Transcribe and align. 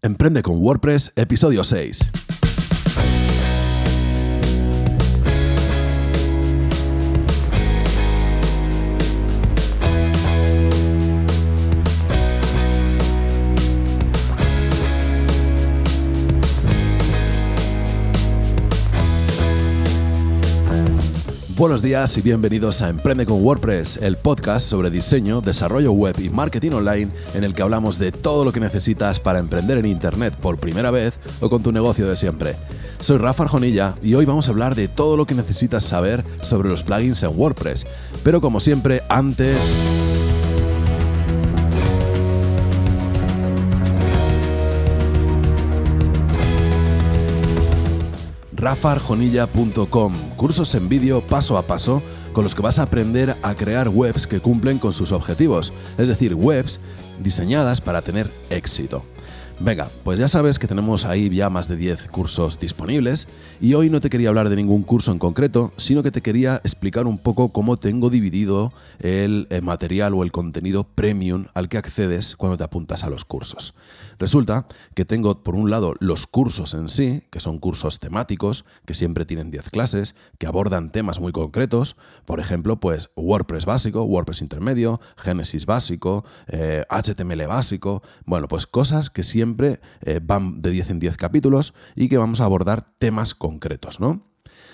Emprende 0.00 0.42
con 0.42 0.58
WordPress, 0.58 1.12
episodio 1.16 1.64
6. 1.64 2.27
Buenos 21.58 21.82
días 21.82 22.16
y 22.16 22.22
bienvenidos 22.22 22.82
a 22.82 22.88
Emprende 22.88 23.26
con 23.26 23.44
WordPress, 23.44 23.96
el 23.96 24.16
podcast 24.16 24.64
sobre 24.64 24.90
diseño, 24.90 25.40
desarrollo 25.40 25.90
web 25.90 26.14
y 26.20 26.30
marketing 26.30 26.70
online 26.70 27.10
en 27.34 27.42
el 27.42 27.52
que 27.52 27.62
hablamos 27.62 27.98
de 27.98 28.12
todo 28.12 28.44
lo 28.44 28.52
que 28.52 28.60
necesitas 28.60 29.18
para 29.18 29.40
emprender 29.40 29.76
en 29.76 29.86
Internet 29.86 30.36
por 30.36 30.58
primera 30.58 30.92
vez 30.92 31.18
o 31.40 31.50
con 31.50 31.64
tu 31.64 31.72
negocio 31.72 32.06
de 32.06 32.14
siempre. 32.14 32.54
Soy 33.00 33.18
Rafa 33.18 33.42
Arjonilla 33.42 33.96
y 34.02 34.14
hoy 34.14 34.24
vamos 34.24 34.46
a 34.46 34.52
hablar 34.52 34.76
de 34.76 34.86
todo 34.86 35.16
lo 35.16 35.26
que 35.26 35.34
necesitas 35.34 35.82
saber 35.82 36.24
sobre 36.42 36.68
los 36.68 36.84
plugins 36.84 37.24
en 37.24 37.36
WordPress. 37.36 37.86
Pero 38.22 38.40
como 38.40 38.60
siempre, 38.60 39.02
antes... 39.08 39.82
rafarjonilla.com, 48.58 50.14
cursos 50.36 50.74
en 50.74 50.88
vídeo 50.88 51.20
paso 51.20 51.56
a 51.56 51.62
paso 51.62 52.02
con 52.32 52.44
los 52.44 52.54
que 52.54 52.62
vas 52.62 52.78
a 52.78 52.82
aprender 52.82 53.34
a 53.42 53.54
crear 53.54 53.88
webs 53.88 54.26
que 54.26 54.40
cumplen 54.40 54.78
con 54.78 54.92
sus 54.92 55.12
objetivos, 55.12 55.72
es 55.96 56.08
decir, 56.08 56.34
webs 56.34 56.80
diseñadas 57.20 57.80
para 57.80 58.02
tener 58.02 58.30
éxito. 58.50 59.02
Venga, 59.60 59.88
pues 60.04 60.20
ya 60.20 60.28
sabes 60.28 60.60
que 60.60 60.68
tenemos 60.68 61.04
ahí 61.04 61.28
ya 61.30 61.50
más 61.50 61.66
de 61.66 61.76
10 61.76 62.06
cursos 62.08 62.60
disponibles 62.60 63.26
y 63.60 63.74
hoy 63.74 63.90
no 63.90 64.00
te 64.00 64.08
quería 64.08 64.28
hablar 64.28 64.50
de 64.50 64.54
ningún 64.54 64.84
curso 64.84 65.10
en 65.10 65.18
concreto, 65.18 65.72
sino 65.76 66.04
que 66.04 66.12
te 66.12 66.20
quería 66.20 66.60
explicar 66.62 67.08
un 67.08 67.18
poco 67.18 67.52
cómo 67.52 67.76
tengo 67.76 68.08
dividido 68.08 68.72
el 69.00 69.48
eh, 69.50 69.60
material 69.60 70.14
o 70.14 70.22
el 70.22 70.30
contenido 70.30 70.84
premium 70.84 71.46
al 71.54 71.68
que 71.68 71.76
accedes 71.76 72.36
cuando 72.36 72.56
te 72.56 72.62
apuntas 72.62 73.02
a 73.02 73.10
los 73.10 73.24
cursos. 73.24 73.74
Resulta 74.20 74.68
que 74.94 75.04
tengo 75.04 75.42
por 75.42 75.56
un 75.56 75.70
lado 75.70 75.94
los 75.98 76.28
cursos 76.28 76.72
en 76.74 76.88
sí, 76.88 77.24
que 77.30 77.40
son 77.40 77.58
cursos 77.58 77.98
temáticos, 77.98 78.64
que 78.86 78.94
siempre 78.94 79.24
tienen 79.24 79.50
10 79.50 79.70
clases, 79.70 80.14
que 80.38 80.46
abordan 80.46 80.90
temas 80.90 81.18
muy 81.18 81.32
concretos, 81.32 81.96
por 82.26 82.38
ejemplo, 82.38 82.78
pues 82.78 83.10
WordPress 83.16 83.66
básico, 83.66 84.04
WordPress 84.04 84.40
intermedio, 84.40 85.00
Genesis 85.16 85.66
básico, 85.66 86.24
HTML 86.46 87.40
eh, 87.40 87.46
básico, 87.46 88.04
bueno, 88.24 88.46
pues 88.46 88.68
cosas 88.68 89.10
que 89.10 89.24
siempre 89.24 89.47
siempre 89.48 89.80
eh, 90.02 90.20
van 90.22 90.60
de 90.60 90.70
10 90.70 90.90
en 90.90 90.98
10 90.98 91.16
capítulos 91.16 91.74
y 91.96 92.08
que 92.08 92.18
vamos 92.18 92.40
a 92.40 92.44
abordar 92.44 92.86
temas 92.98 93.34
concretos, 93.34 94.00
¿no? 94.00 94.27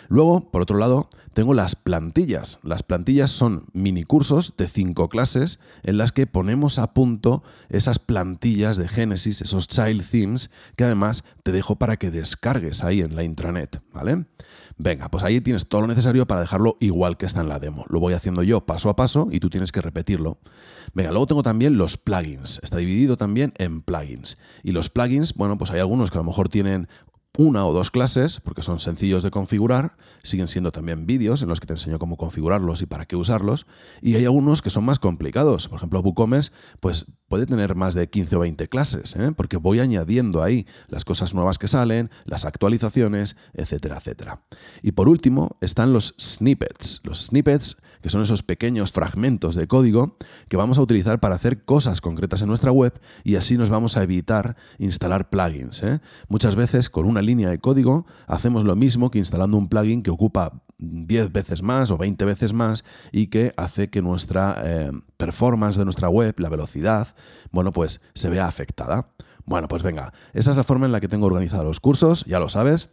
Luego, 0.08 0.50
por 0.50 0.62
otro 0.62 0.78
lado, 0.78 1.08
tengo 1.32 1.52
las 1.52 1.76
plantillas. 1.76 2.60
Las 2.62 2.82
plantillas 2.82 3.30
son 3.30 3.66
mini 3.72 4.04
cursos 4.04 4.56
de 4.56 4.68
5 4.68 5.08
clases 5.08 5.58
en 5.82 5.98
las 5.98 6.12
que 6.12 6.26
ponemos 6.26 6.78
a 6.78 6.94
punto 6.94 7.42
esas 7.68 7.98
plantillas 7.98 8.76
de 8.76 8.88
Genesis, 8.88 9.42
esos 9.42 9.66
child 9.68 10.08
themes, 10.08 10.50
que 10.76 10.84
además 10.84 11.24
te 11.42 11.52
dejo 11.52 11.76
para 11.76 11.96
que 11.96 12.10
descargues 12.10 12.84
ahí 12.84 13.00
en 13.00 13.16
la 13.16 13.24
intranet, 13.24 13.82
¿vale? 13.92 14.26
Venga, 14.76 15.08
pues 15.10 15.22
ahí 15.22 15.40
tienes 15.40 15.68
todo 15.68 15.82
lo 15.82 15.86
necesario 15.86 16.26
para 16.26 16.40
dejarlo 16.40 16.76
igual 16.80 17.16
que 17.16 17.26
está 17.26 17.40
en 17.40 17.48
la 17.48 17.58
demo. 17.58 17.84
Lo 17.88 18.00
voy 18.00 18.14
haciendo 18.14 18.42
yo 18.42 18.66
paso 18.66 18.88
a 18.88 18.96
paso 18.96 19.28
y 19.30 19.40
tú 19.40 19.50
tienes 19.50 19.72
que 19.72 19.80
repetirlo. 19.80 20.38
Venga, 20.94 21.10
luego 21.10 21.26
tengo 21.26 21.42
también 21.42 21.78
los 21.78 21.96
plugins. 21.96 22.60
Está 22.62 22.76
dividido 22.78 23.16
también 23.16 23.52
en 23.58 23.82
plugins. 23.82 24.38
Y 24.62 24.72
los 24.72 24.88
plugins, 24.88 25.34
bueno, 25.34 25.58
pues 25.58 25.70
hay 25.70 25.80
algunos 25.80 26.10
que 26.10 26.18
a 26.18 26.22
lo 26.22 26.26
mejor 26.26 26.48
tienen 26.48 26.88
una 27.36 27.66
o 27.66 27.72
dos 27.72 27.90
clases, 27.90 28.40
porque 28.40 28.62
son 28.62 28.78
sencillos 28.78 29.22
de 29.22 29.30
configurar, 29.30 29.96
siguen 30.22 30.46
siendo 30.46 30.70
también 30.70 31.04
vídeos 31.04 31.42
en 31.42 31.48
los 31.48 31.58
que 31.58 31.66
te 31.66 31.72
enseño 31.72 31.98
cómo 31.98 32.16
configurarlos 32.16 32.80
y 32.80 32.86
para 32.86 33.06
qué 33.06 33.16
usarlos, 33.16 33.66
y 34.00 34.14
hay 34.14 34.24
algunos 34.24 34.62
que 34.62 34.70
son 34.70 34.84
más 34.84 34.98
complicados. 34.98 35.68
Por 35.68 35.78
ejemplo, 35.78 36.00
WooCommerce 36.00 36.52
pues, 36.78 37.06
puede 37.28 37.46
tener 37.46 37.74
más 37.74 37.94
de 37.94 38.08
15 38.08 38.36
o 38.36 38.40
20 38.40 38.68
clases, 38.68 39.16
¿eh? 39.16 39.32
porque 39.36 39.56
voy 39.56 39.80
añadiendo 39.80 40.42
ahí 40.42 40.66
las 40.88 41.04
cosas 41.04 41.34
nuevas 41.34 41.58
que 41.58 41.66
salen, 41.66 42.10
las 42.24 42.44
actualizaciones, 42.44 43.36
etcétera, 43.52 43.96
etcétera. 43.96 44.42
Y 44.82 44.92
por 44.92 45.08
último 45.08 45.56
están 45.60 45.92
los 45.92 46.14
snippets. 46.20 47.00
Los 47.02 47.26
snippets 47.26 47.76
que 48.04 48.10
son 48.10 48.20
esos 48.20 48.42
pequeños 48.42 48.92
fragmentos 48.92 49.54
de 49.54 49.66
código 49.66 50.18
que 50.48 50.58
vamos 50.58 50.76
a 50.76 50.82
utilizar 50.82 51.20
para 51.20 51.36
hacer 51.36 51.64
cosas 51.64 52.02
concretas 52.02 52.42
en 52.42 52.48
nuestra 52.48 52.70
web 52.70 53.00
y 53.22 53.36
así 53.36 53.56
nos 53.56 53.70
vamos 53.70 53.96
a 53.96 54.02
evitar 54.02 54.56
instalar 54.76 55.30
plugins. 55.30 55.82
¿eh? 55.82 56.00
Muchas 56.28 56.54
veces 56.54 56.90
con 56.90 57.06
una 57.06 57.22
línea 57.22 57.48
de 57.48 57.60
código 57.60 58.04
hacemos 58.26 58.64
lo 58.64 58.76
mismo 58.76 59.08
que 59.08 59.16
instalando 59.16 59.56
un 59.56 59.70
plugin 59.70 60.02
que 60.02 60.10
ocupa 60.10 60.64
10 60.76 61.32
veces 61.32 61.62
más 61.62 61.90
o 61.90 61.96
20 61.96 62.26
veces 62.26 62.52
más 62.52 62.84
y 63.10 63.28
que 63.28 63.54
hace 63.56 63.88
que 63.88 64.02
nuestra 64.02 64.60
eh, 64.62 64.92
performance 65.16 65.78
de 65.78 65.84
nuestra 65.86 66.10
web, 66.10 66.34
la 66.36 66.50
velocidad, 66.50 67.08
bueno, 67.52 67.72
pues 67.72 68.02
se 68.14 68.28
vea 68.28 68.46
afectada. 68.46 69.08
Bueno, 69.46 69.66
pues 69.66 69.82
venga, 69.82 70.12
esa 70.34 70.50
es 70.50 70.58
la 70.58 70.64
forma 70.64 70.84
en 70.84 70.92
la 70.92 71.00
que 71.00 71.08
tengo 71.08 71.24
organizados 71.24 71.64
los 71.64 71.80
cursos, 71.80 72.26
ya 72.26 72.38
lo 72.38 72.50
sabes. 72.50 72.90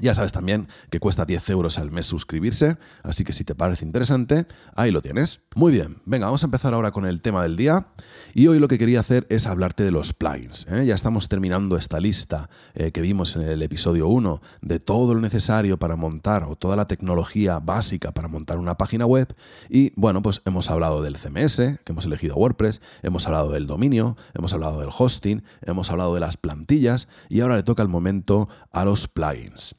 Ya 0.00 0.12
sabes 0.12 0.32
también 0.32 0.66
que 0.90 0.98
cuesta 0.98 1.24
10 1.24 1.50
euros 1.50 1.78
al 1.78 1.92
mes 1.92 2.06
suscribirse, 2.06 2.78
así 3.04 3.22
que 3.22 3.32
si 3.32 3.44
te 3.44 3.54
parece 3.54 3.84
interesante, 3.84 4.46
ahí 4.74 4.90
lo 4.90 5.00
tienes. 5.00 5.42
Muy 5.54 5.72
bien, 5.72 5.98
venga, 6.04 6.26
vamos 6.26 6.42
a 6.42 6.46
empezar 6.46 6.74
ahora 6.74 6.90
con 6.90 7.06
el 7.06 7.20
tema 7.20 7.44
del 7.44 7.56
día. 7.56 7.86
Y 8.34 8.48
hoy 8.48 8.58
lo 8.58 8.66
que 8.66 8.76
quería 8.76 8.98
hacer 8.98 9.24
es 9.30 9.46
hablarte 9.46 9.84
de 9.84 9.92
los 9.92 10.12
plugins. 10.12 10.66
¿eh? 10.68 10.84
Ya 10.84 10.96
estamos 10.96 11.28
terminando 11.28 11.76
esta 11.76 12.00
lista 12.00 12.50
eh, 12.74 12.90
que 12.90 13.02
vimos 13.02 13.36
en 13.36 13.42
el 13.42 13.62
episodio 13.62 14.08
1 14.08 14.42
de 14.62 14.80
todo 14.80 15.14
lo 15.14 15.20
necesario 15.20 15.78
para 15.78 15.94
montar 15.94 16.42
o 16.42 16.56
toda 16.56 16.74
la 16.74 16.88
tecnología 16.88 17.60
básica 17.60 18.10
para 18.10 18.26
montar 18.26 18.58
una 18.58 18.76
página 18.76 19.06
web. 19.06 19.32
Y 19.68 19.92
bueno, 19.94 20.22
pues 20.22 20.42
hemos 20.44 20.70
hablado 20.70 21.02
del 21.02 21.16
CMS, 21.16 21.56
que 21.84 21.92
hemos 21.92 22.04
elegido 22.04 22.34
WordPress, 22.34 22.80
hemos 23.04 23.26
hablado 23.28 23.52
del 23.52 23.68
dominio, 23.68 24.16
hemos 24.34 24.52
hablado 24.54 24.80
del 24.80 24.90
hosting, 24.96 25.44
hemos 25.62 25.92
hablado 25.92 26.14
de 26.14 26.20
las 26.20 26.36
plantillas 26.36 27.06
y 27.28 27.42
ahora 27.42 27.54
le 27.54 27.62
toca 27.62 27.82
el 27.82 27.88
momento 27.88 28.48
a 28.72 28.84
los 28.84 29.06
plugins. 29.06 29.76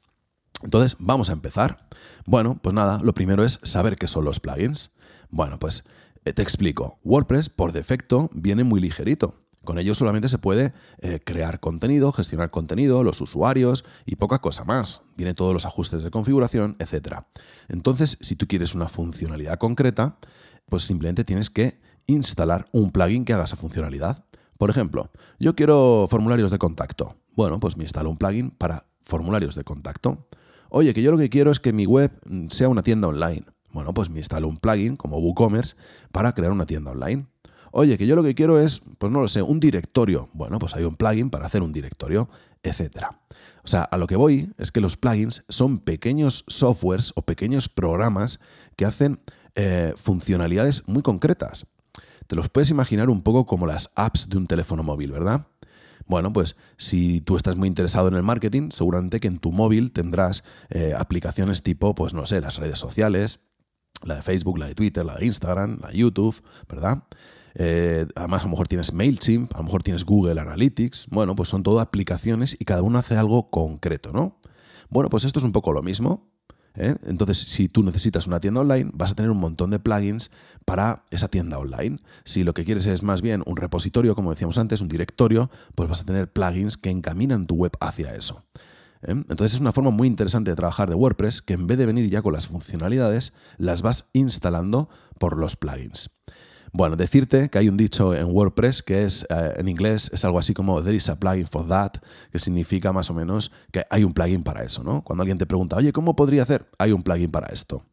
Entonces, 0.64 0.96
vamos 1.00 1.30
a 1.30 1.34
empezar. 1.34 1.88
Bueno, 2.26 2.60
pues 2.62 2.74
nada, 2.74 3.00
lo 3.04 3.14
primero 3.14 3.44
es 3.44 3.60
saber 3.64 3.96
qué 3.96 4.08
son 4.08 4.26
los 4.26 4.40
plugins. 4.40 4.92
Bueno, 5.30 5.60
pues 5.60 5.84
eh, 6.24 6.34
te 6.34 6.42
explico. 6.42 7.00
WordPress, 7.04 7.50
por 7.50 7.72
defecto, 7.72 8.30
viene 8.34 8.64
muy 8.64 8.82
ligerito. 8.82 9.36
Con 9.66 9.80
ello 9.80 9.96
solamente 9.96 10.30
se 10.30 10.38
puede 10.38 10.74
eh, 11.00 11.20
crear 11.24 11.60
contenido, 11.60 12.12
gestionar 12.12 12.52
contenido, 12.52 13.04
los 13.04 13.20
usuarios 13.20 13.84
y 14.06 14.16
poca 14.16 14.40
cosa 14.40 14.64
más. 14.64 15.02
Viene 15.18 15.34
todos 15.34 15.54
los 15.54 15.66
ajustes 15.66 16.04
de 16.04 16.12
configuración, 16.12 16.78
etc. 16.80 17.24
Entonces, 17.68 18.18
si 18.22 18.36
tú 18.36 18.48
quieres 18.48 18.76
una 18.76 18.88
funcionalidad 18.88 19.58
concreta, 19.58 20.18
pues 20.70 20.84
simplemente 20.84 21.24
tienes 21.24 21.50
que 21.50 21.80
instalar 22.08 22.68
un 22.72 22.92
plugin 22.92 23.26
que 23.26 23.34
haga 23.34 23.44
esa 23.44 23.56
funcionalidad. 23.56 24.26
Por 24.58 24.70
ejemplo, 24.70 25.12
yo 25.40 25.56
quiero 25.56 26.08
formularios 26.10 26.52
de 26.52 26.60
contacto. 26.60 27.18
Bueno, 27.36 27.60
pues 27.60 27.76
me 27.76 27.84
instalo 27.84 28.10
un 28.10 28.18
plugin 28.18 28.52
para 28.52 28.86
formularios 29.02 29.56
de 29.56 29.64
contacto. 29.64 30.28
Oye, 30.78 30.94
que 30.94 31.02
yo 31.02 31.10
lo 31.10 31.18
que 31.18 31.30
quiero 31.30 31.52
es 31.52 31.62
que 31.62 31.72
mi 31.72 31.86
web 31.86 32.12
mm, 32.30 32.50
sea 32.50 32.68
una 32.68 32.84
tienda 32.84 33.08
online. 33.08 33.46
Bueno, 33.72 33.94
pues 33.94 34.10
me 34.10 34.18
instalo 34.18 34.50
un 34.50 34.58
plugin 34.58 34.98
como 34.98 35.20
WooCommerce 35.20 35.78
para 36.12 36.34
crear 36.34 36.52
una 36.52 36.66
tienda 36.66 36.92
online. 36.92 37.28
Oye, 37.72 37.98
que 37.98 38.06
yo 38.06 38.18
lo 38.18 38.24
que 38.24 38.36
quiero 38.36 38.60
es, 38.60 38.82
pues 38.98 39.10
no 39.10 39.22
lo 39.22 39.30
sé, 39.30 39.42
un 39.42 39.62
directorio. 39.62 40.30
Bueno, 40.34 40.60
pues 40.60 40.76
hay 40.76 40.84
un 40.84 40.96
plugin 40.96 41.30
para 41.30 41.46
hacer 41.46 41.62
un 41.62 41.72
directorio, 41.72 42.28
etc. 42.62 43.06
O 43.64 43.68
sea, 43.68 43.84
a 43.84 43.96
lo 43.96 44.06
que 44.06 44.18
voy 44.18 44.52
es 44.58 44.74
que 44.74 44.82
los 44.82 44.98
plugins 44.98 45.46
son 45.48 45.78
pequeños 45.78 46.44
softwares 46.50 47.14
o 47.16 47.22
pequeños 47.22 47.70
programas 47.70 48.42
que 48.76 48.84
hacen 48.84 49.22
eh, 49.56 49.94
funcionalidades 49.96 50.84
muy 50.88 51.04
concretas. 51.04 51.68
Te 52.28 52.36
los 52.36 52.50
puedes 52.50 52.70
imaginar 52.70 53.10
un 53.10 53.22
poco 53.22 53.46
como 53.46 53.66
las 53.66 53.92
apps 53.96 54.28
de 54.28 54.36
un 54.36 54.46
teléfono 54.46 54.84
móvil, 54.84 55.14
¿verdad? 55.14 55.48
Bueno, 56.06 56.32
pues 56.32 56.56
si 56.78 57.22
tú 57.22 57.36
estás 57.36 57.56
muy 57.56 57.68
interesado 57.68 58.08
en 58.08 58.14
el 58.14 58.24
marketing, 58.24 58.70
seguramente 58.72 59.20
que 59.20 59.28
en 59.28 59.40
tu 59.40 59.52
móvil 59.52 59.92
tendrás 59.92 60.44
eh, 60.70 60.94
aplicaciones 60.96 61.64
tipo, 61.64 61.96
pues 61.96 62.14
no 62.14 62.26
sé, 62.26 62.42
las 62.42 62.58
redes 62.58 62.78
sociales, 62.78 63.40
la 64.04 64.16
de 64.16 64.22
Facebook, 64.22 64.60
la 64.60 64.68
de 64.68 64.76
Twitter, 64.76 65.04
la 65.04 65.16
de 65.16 65.26
Instagram, 65.26 65.80
la 65.82 65.90
de 65.90 65.98
YouTube, 65.98 66.44
¿verdad? 66.70 67.04
Eh, 67.56 68.06
además, 68.16 68.42
a 68.42 68.46
lo 68.46 68.52
mejor 68.52 68.68
tienes 68.68 68.94
MailChimp, 68.94 69.54
a 69.56 69.60
lo 69.60 69.64
mejor 69.64 69.82
tienes 69.82 70.04
Google 70.04 70.40
Analytics. 70.40 71.08
Bueno, 71.10 71.36
pues 71.36 71.50
son 71.50 71.64
todo 71.64 71.80
aplicaciones 71.80 72.56
y 72.60 72.66
cada 72.66 72.82
uno 72.82 73.00
hace 73.00 73.16
algo 73.16 73.50
concreto, 73.50 74.12
¿no? 74.12 74.40
Bueno, 74.90 75.10
pues 75.10 75.24
esto 75.24 75.40
es 75.40 75.46
un 75.46 75.54
poco 75.54 75.72
lo 75.72 75.82
mismo. 75.82 76.35
¿Eh? 76.78 76.96
Entonces, 77.06 77.38
si 77.38 77.68
tú 77.68 77.84
necesitas 77.84 78.28
una 78.28 78.40
tienda 78.40 78.62
online, 78.62 78.92
vas 78.94 79.12
a 79.12 79.16
tener 79.16 79.32
un 79.32 79.38
montón 79.38 79.70
de 79.70 79.80
plugins 79.80 80.32
para 80.66 81.04
esa 81.12 81.28
tienda 81.28 81.58
online. 81.58 82.00
Si 82.24 82.44
lo 82.44 82.54
que 82.54 82.66
quieres 82.66 82.86
es 82.86 83.04
más 83.04 83.22
bien 83.22 83.44
un 83.46 83.58
repositorio, 83.58 84.16
como 84.16 84.32
decíamos 84.32 84.58
antes, 84.58 84.82
un 84.82 84.88
directorio, 84.88 85.50
pues 85.76 85.90
vas 85.90 86.02
a 86.02 86.06
tener 86.06 86.32
plugins 86.32 86.78
que 86.78 86.90
encaminan 86.90 87.48
tu 87.48 87.56
web 87.56 87.72
hacia 87.80 88.16
eso. 88.16 88.44
¿eh? 89.02 89.12
Entonces 89.12 89.54
es 89.54 89.60
una 89.60 89.72
forma 89.72 89.92
muy 89.92 90.08
interesante 90.08 90.52
de 90.52 90.56
trabajar 90.56 90.90
de 90.90 90.96
WordPress 90.96 91.42
que 91.42 91.54
en 91.54 91.68
vez 91.68 91.78
de 91.78 91.86
venir 91.86 92.10
ya 92.10 92.22
con 92.22 92.34
las 92.34 92.48
funcionalidades, 92.48 93.34
las 93.58 93.82
vas 93.82 94.10
instalando 94.14 94.90
por 95.20 95.38
los 95.38 95.56
plugins. 95.56 96.10
Bueno, 96.78 96.98
decirte 96.98 97.48
que 97.48 97.58
hay 97.58 97.70
un 97.70 97.78
dicho 97.78 98.14
en 98.14 98.26
WordPress 98.26 98.84
que 98.84 99.04
es, 99.04 99.26
eh, 99.30 99.54
en 99.56 99.70
inglés, 99.70 100.12
es 100.14 100.26
algo 100.26 100.40
así 100.40 100.54
como 100.54 100.84
there 100.84 100.94
is 100.94 101.08
a 101.08 101.18
plugin 101.18 101.48
for 101.48 101.66
that, 101.70 101.94
que 102.34 102.38
significa 102.38 102.92
más 102.92 103.10
o 103.10 103.14
menos 103.14 103.54
que 103.72 103.86
hay 103.90 104.04
un 104.04 104.12
plugin 104.12 104.44
para 104.44 104.62
eso, 104.62 104.84
¿no? 104.84 105.02
Cuando 105.02 105.22
alguien 105.22 105.38
te 105.38 105.46
pregunta, 105.46 105.78
oye, 105.78 105.94
¿cómo 105.94 106.18
podría 106.18 106.44
hacer? 106.44 106.70
Hay 106.78 106.92
un 106.92 107.02
plugin 107.02 107.32
para 107.32 107.48
esto. 107.48 107.86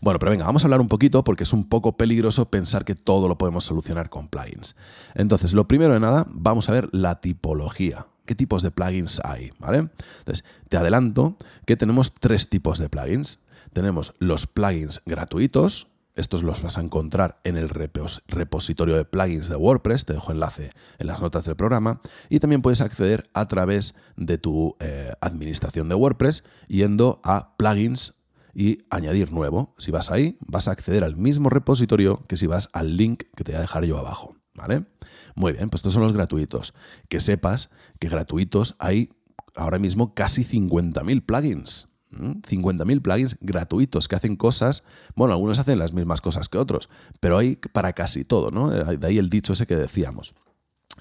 Bueno, 0.00 0.18
pero 0.18 0.32
venga, 0.32 0.46
vamos 0.46 0.64
a 0.64 0.66
hablar 0.66 0.80
un 0.80 0.88
poquito 0.88 1.22
porque 1.22 1.44
es 1.44 1.52
un 1.52 1.68
poco 1.68 1.96
peligroso 1.96 2.50
pensar 2.50 2.84
que 2.84 2.96
todo 2.96 3.28
lo 3.28 3.38
podemos 3.38 3.64
solucionar 3.64 4.10
con 4.10 4.26
plugins. 4.26 4.74
Entonces, 5.14 5.52
lo 5.52 5.68
primero 5.68 5.94
de 5.94 6.00
nada, 6.00 6.26
vamos 6.28 6.68
a 6.68 6.72
ver 6.72 6.88
la 6.90 7.20
tipología. 7.20 8.08
¿Qué 8.24 8.34
tipos 8.34 8.64
de 8.64 8.72
plugins 8.72 9.20
hay? 9.22 9.52
¿Vale? 9.60 9.90
Entonces, 10.18 10.44
te 10.68 10.76
adelanto 10.76 11.36
que 11.66 11.76
tenemos 11.76 12.12
tres 12.16 12.50
tipos 12.50 12.80
de 12.80 12.88
plugins. 12.88 13.38
Tenemos 13.72 14.14
los 14.18 14.48
plugins 14.48 15.02
gratuitos, 15.06 15.92
estos 16.16 16.42
los 16.42 16.62
vas 16.62 16.78
a 16.78 16.80
encontrar 16.80 17.40
en 17.44 17.56
el 17.56 17.68
repositorio 17.68 18.96
de 18.96 19.04
plugins 19.04 19.48
de 19.48 19.56
WordPress, 19.56 20.04
te 20.04 20.14
dejo 20.14 20.32
enlace 20.32 20.70
en 20.98 21.06
las 21.06 21.20
notas 21.20 21.44
del 21.44 21.56
programa, 21.56 22.00
y 22.28 22.40
también 22.40 22.62
puedes 22.62 22.80
acceder 22.80 23.30
a 23.34 23.46
través 23.48 23.94
de 24.16 24.38
tu 24.38 24.76
eh, 24.80 25.12
administración 25.20 25.88
de 25.88 25.94
WordPress 25.94 26.42
yendo 26.68 27.20
a 27.22 27.56
plugins 27.56 28.14
y 28.54 28.78
añadir 28.88 29.32
nuevo. 29.32 29.74
Si 29.76 29.90
vas 29.90 30.10
ahí, 30.10 30.38
vas 30.40 30.66
a 30.66 30.72
acceder 30.72 31.04
al 31.04 31.16
mismo 31.16 31.50
repositorio 31.50 32.24
que 32.26 32.38
si 32.38 32.46
vas 32.46 32.70
al 32.72 32.96
link 32.96 33.24
que 33.36 33.44
te 33.44 33.52
voy 33.52 33.58
a 33.58 33.60
dejar 33.60 33.84
yo 33.84 33.98
abajo. 33.98 34.34
¿Vale? 34.54 34.86
Muy 35.34 35.52
bien, 35.52 35.68
pues 35.68 35.80
estos 35.80 35.92
son 35.92 36.02
los 36.02 36.14
gratuitos. 36.14 36.72
Que 37.10 37.20
sepas 37.20 37.68
que 38.00 38.08
gratuitos 38.08 38.74
hay 38.78 39.10
ahora 39.54 39.78
mismo 39.78 40.14
casi 40.14 40.44
50.000 40.44 41.26
plugins. 41.26 41.88
50.000 42.12 43.02
plugins 43.02 43.36
gratuitos 43.40 44.08
que 44.08 44.16
hacen 44.16 44.36
cosas, 44.36 44.84
bueno, 45.14 45.34
algunos 45.34 45.58
hacen 45.58 45.78
las 45.78 45.92
mismas 45.92 46.20
cosas 46.20 46.48
que 46.48 46.58
otros, 46.58 46.88
pero 47.20 47.38
hay 47.38 47.56
para 47.56 47.92
casi 47.92 48.24
todo, 48.24 48.50
¿no? 48.50 48.70
De 48.70 49.06
ahí 49.06 49.18
el 49.18 49.30
dicho 49.30 49.52
ese 49.52 49.66
que 49.66 49.76
decíamos. 49.76 50.34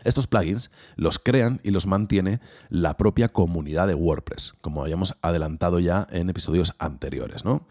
Estos 0.03 0.27
plugins 0.27 0.71
los 0.95 1.19
crean 1.19 1.61
y 1.63 1.71
los 1.71 1.87
mantiene 1.87 2.39
la 2.69 2.97
propia 2.97 3.29
comunidad 3.29 3.87
de 3.87 3.95
WordPress, 3.95 4.53
como 4.61 4.81
habíamos 4.81 5.15
adelantado 5.21 5.79
ya 5.79 6.07
en 6.11 6.29
episodios 6.29 6.73
anteriores, 6.79 7.45
¿no? 7.45 7.67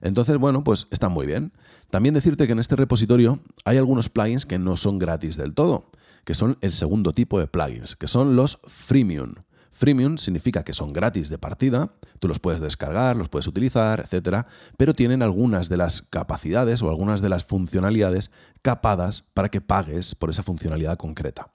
Entonces, 0.00 0.36
bueno, 0.36 0.64
pues 0.64 0.86
está 0.90 1.08
muy 1.08 1.26
bien. 1.26 1.52
También 1.90 2.14
decirte 2.14 2.46
que 2.46 2.52
en 2.52 2.58
este 2.58 2.76
repositorio 2.76 3.40
hay 3.64 3.78
algunos 3.78 4.08
plugins 4.08 4.46
que 4.46 4.58
no 4.58 4.76
son 4.76 4.98
gratis 4.98 5.36
del 5.36 5.54
todo, 5.54 5.90
que 6.24 6.34
son 6.34 6.58
el 6.60 6.72
segundo 6.72 7.12
tipo 7.12 7.38
de 7.38 7.46
plugins, 7.46 7.96
que 7.96 8.08
son 8.08 8.36
los 8.36 8.58
freemium. 8.66 9.34
Freemium 9.74 10.18
significa 10.18 10.62
que 10.64 10.72
son 10.72 10.92
gratis 10.92 11.28
de 11.28 11.36
partida, 11.36 11.92
tú 12.20 12.28
los 12.28 12.38
puedes 12.38 12.60
descargar, 12.60 13.16
los 13.16 13.28
puedes 13.28 13.46
utilizar, 13.46 14.00
etcétera, 14.00 14.46
pero 14.76 14.94
tienen 14.94 15.20
algunas 15.20 15.68
de 15.68 15.76
las 15.76 16.02
capacidades 16.02 16.80
o 16.80 16.88
algunas 16.88 17.20
de 17.20 17.28
las 17.28 17.44
funcionalidades 17.44 18.30
capadas 18.62 19.24
para 19.34 19.50
que 19.50 19.60
pagues 19.60 20.14
por 20.14 20.30
esa 20.30 20.44
funcionalidad 20.44 20.96
concreta. 20.96 21.50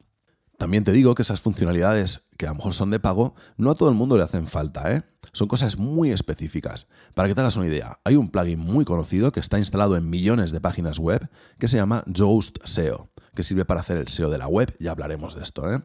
También 0.58 0.84
te 0.84 0.92
digo 0.92 1.16
que 1.16 1.22
esas 1.22 1.40
funcionalidades 1.40 2.28
que 2.38 2.46
a 2.46 2.50
lo 2.50 2.56
mejor 2.56 2.74
son 2.74 2.92
de 2.92 3.00
pago, 3.00 3.34
no 3.56 3.72
a 3.72 3.76
todo 3.76 3.88
el 3.88 3.96
mundo 3.96 4.18
le 4.18 4.24
hacen 4.24 4.46
falta, 4.46 4.94
¿eh? 4.94 5.04
Son 5.32 5.48
cosas 5.48 5.78
muy 5.78 6.12
específicas. 6.12 6.88
Para 7.14 7.30
que 7.30 7.36
te 7.36 7.40
hagas 7.40 7.56
una 7.56 7.68
idea, 7.68 8.00
hay 8.04 8.18
un 8.18 8.30
plugin 8.30 8.60
muy 8.60 8.84
conocido 8.84 9.32
que 9.32 9.40
está 9.40 9.58
instalado 9.58 9.96
en 9.96 10.10
millones 10.10 10.52
de 10.52 10.60
páginas 10.60 11.00
web 11.00 11.30
que 11.60 11.70
se 11.70 11.78
llama 11.78 12.04
Yoast 12.08 12.58
SEO, 12.66 13.10
que 13.34 13.44
sirve 13.44 13.64
para 13.64 13.80
hacer 13.80 13.96
el 13.96 14.10
SEO 14.10 14.30
de 14.30 14.38
la 14.38 14.48
web, 14.48 14.76
ya 14.82 14.92
hablaremos 14.92 15.34
de 15.34 15.44
esto, 15.44 15.74
¿eh? 15.74 15.82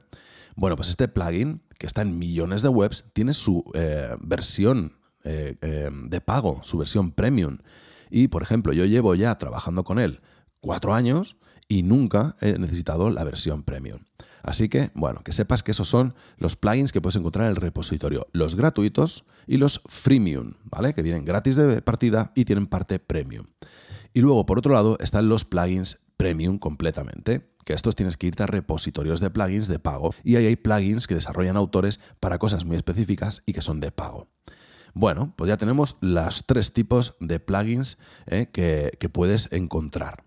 Bueno, 0.56 0.76
pues 0.76 0.88
este 0.88 1.08
plugin, 1.08 1.62
que 1.78 1.86
está 1.86 2.02
en 2.02 2.18
millones 2.18 2.62
de 2.62 2.68
webs, 2.68 3.04
tiene 3.12 3.34
su 3.34 3.64
eh, 3.74 4.16
versión 4.20 4.96
eh, 5.24 5.56
de 5.60 6.20
pago, 6.20 6.60
su 6.62 6.78
versión 6.78 7.10
premium. 7.12 7.58
Y, 8.10 8.28
por 8.28 8.42
ejemplo, 8.42 8.72
yo 8.72 8.84
llevo 8.84 9.14
ya 9.14 9.36
trabajando 9.38 9.84
con 9.84 9.98
él 9.98 10.20
cuatro 10.60 10.94
años 10.94 11.36
y 11.68 11.82
nunca 11.82 12.36
he 12.40 12.58
necesitado 12.58 13.10
la 13.10 13.24
versión 13.24 13.62
premium. 13.62 14.00
Así 14.42 14.68
que, 14.68 14.90
bueno, 14.94 15.22
que 15.24 15.32
sepas 15.32 15.62
que 15.62 15.70
esos 15.70 15.88
son 15.88 16.14
los 16.36 16.56
plugins 16.56 16.92
que 16.92 17.00
puedes 17.00 17.16
encontrar 17.16 17.46
en 17.46 17.50
el 17.50 17.56
repositorio, 17.56 18.26
los 18.32 18.56
gratuitos 18.56 19.24
y 19.46 19.56
los 19.56 19.80
freemium, 19.86 20.54
¿vale? 20.64 20.92
Que 20.92 21.02
vienen 21.02 21.24
gratis 21.24 21.56
de 21.56 21.80
partida 21.80 22.32
y 22.34 22.44
tienen 22.44 22.66
parte 22.66 22.98
premium. 22.98 23.46
Y 24.12 24.20
luego, 24.20 24.44
por 24.44 24.58
otro 24.58 24.74
lado, 24.74 24.98
están 25.00 25.28
los 25.28 25.44
plugins 25.44 25.98
premium 26.16 26.58
completamente, 26.58 27.54
que 27.64 27.72
estos 27.72 27.94
tienes 27.94 28.16
que 28.16 28.26
irte 28.26 28.42
a 28.42 28.46
repositorios 28.46 29.20
de 29.20 29.30
plugins 29.30 29.68
de 29.68 29.78
pago 29.78 30.14
y 30.22 30.36
ahí 30.36 30.46
hay 30.46 30.56
plugins 30.56 31.06
que 31.06 31.14
desarrollan 31.14 31.56
autores 31.56 32.00
para 32.20 32.38
cosas 32.38 32.64
muy 32.64 32.76
específicas 32.76 33.42
y 33.46 33.52
que 33.52 33.62
son 33.62 33.80
de 33.80 33.90
pago. 33.90 34.28
Bueno, 34.94 35.34
pues 35.36 35.48
ya 35.48 35.56
tenemos 35.56 35.96
los 36.00 36.46
tres 36.46 36.72
tipos 36.72 37.16
de 37.20 37.40
plugins 37.40 37.98
eh, 38.26 38.46
que, 38.52 38.96
que 39.00 39.08
puedes 39.08 39.48
encontrar. 39.50 40.24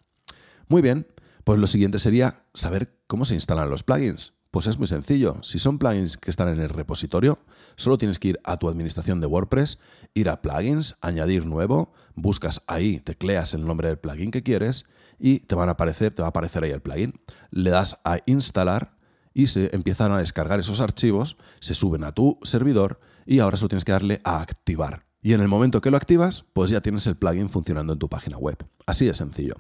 Muy 0.68 0.82
bien, 0.82 1.08
pues 1.44 1.60
lo 1.60 1.68
siguiente 1.68 2.00
sería 2.00 2.44
saber 2.54 3.00
cómo 3.08 3.24
se 3.24 3.36
instalan 3.36 3.70
los 3.70 3.84
plugins. 3.84 4.34
Pues 4.52 4.68
es 4.68 4.78
muy 4.78 4.88
sencillo. 4.88 5.40
Si 5.44 5.60
son 5.60 5.78
plugins 5.78 6.18
que 6.18 6.30
están 6.30 6.50
en 6.50 6.62
el 6.62 6.70
repositorio, 6.70 7.40
solo 7.76 7.98
tienes 7.98 8.20
que 8.20 8.30
ir 8.30 8.40
a 8.44 8.58
tu 8.58 8.70
administración 8.70 9.20
de 9.20 9.28
WordPress, 9.28 9.78
ir 10.14 10.30
a 10.30 10.42
plugins, 10.42 10.96
añadir 11.02 11.46
nuevo, 11.46 11.94
buscas 12.16 12.62
ahí, 12.68 13.00
tecleas 13.00 13.54
el 13.54 13.66
nombre 13.66 13.90
del 13.90 14.00
plugin 14.00 14.32
que 14.32 14.44
quieres 14.44 14.86
y 15.20 15.40
te 15.40 15.56
van 15.56 15.70
a 15.70 15.74
aparecer, 15.74 16.14
te 16.14 16.22
va 16.22 16.28
a 16.28 16.30
aparecer 16.30 16.64
ahí 16.64 16.72
el 16.72 16.82
plugin. 16.82 17.14
Le 17.52 17.70
das 17.70 18.00
a 18.04 18.20
instalar 18.26 18.98
y 19.34 19.48
se 19.48 19.76
empiezan 19.76 20.12
a 20.12 20.20
descargar 20.20 20.60
esos 20.60 20.82
archivos, 20.82 21.38
se 21.60 21.76
suben 21.76 22.04
a 22.04 22.12
tu 22.12 22.40
servidor 22.44 23.00
y 23.26 23.40
ahora 23.40 23.58
solo 23.58 23.70
tienes 23.70 23.86
que 23.86 23.92
darle 23.92 24.22
a 24.24 24.42
activar. 24.42 25.06
Y 25.22 25.34
en 25.34 25.42
el 25.42 25.48
momento 25.48 25.82
que 25.82 25.92
lo 25.92 25.98
activas, 25.98 26.46
pues 26.54 26.70
ya 26.70 26.82
tienes 26.82 27.06
el 27.08 27.18
plugin 27.18 27.50
funcionando 27.50 27.94
en 27.94 28.00
tu 28.00 28.08
página 28.08 28.38
web. 28.38 28.58
Así 28.86 29.06
de 29.06 29.14
sencillo. 29.14 29.56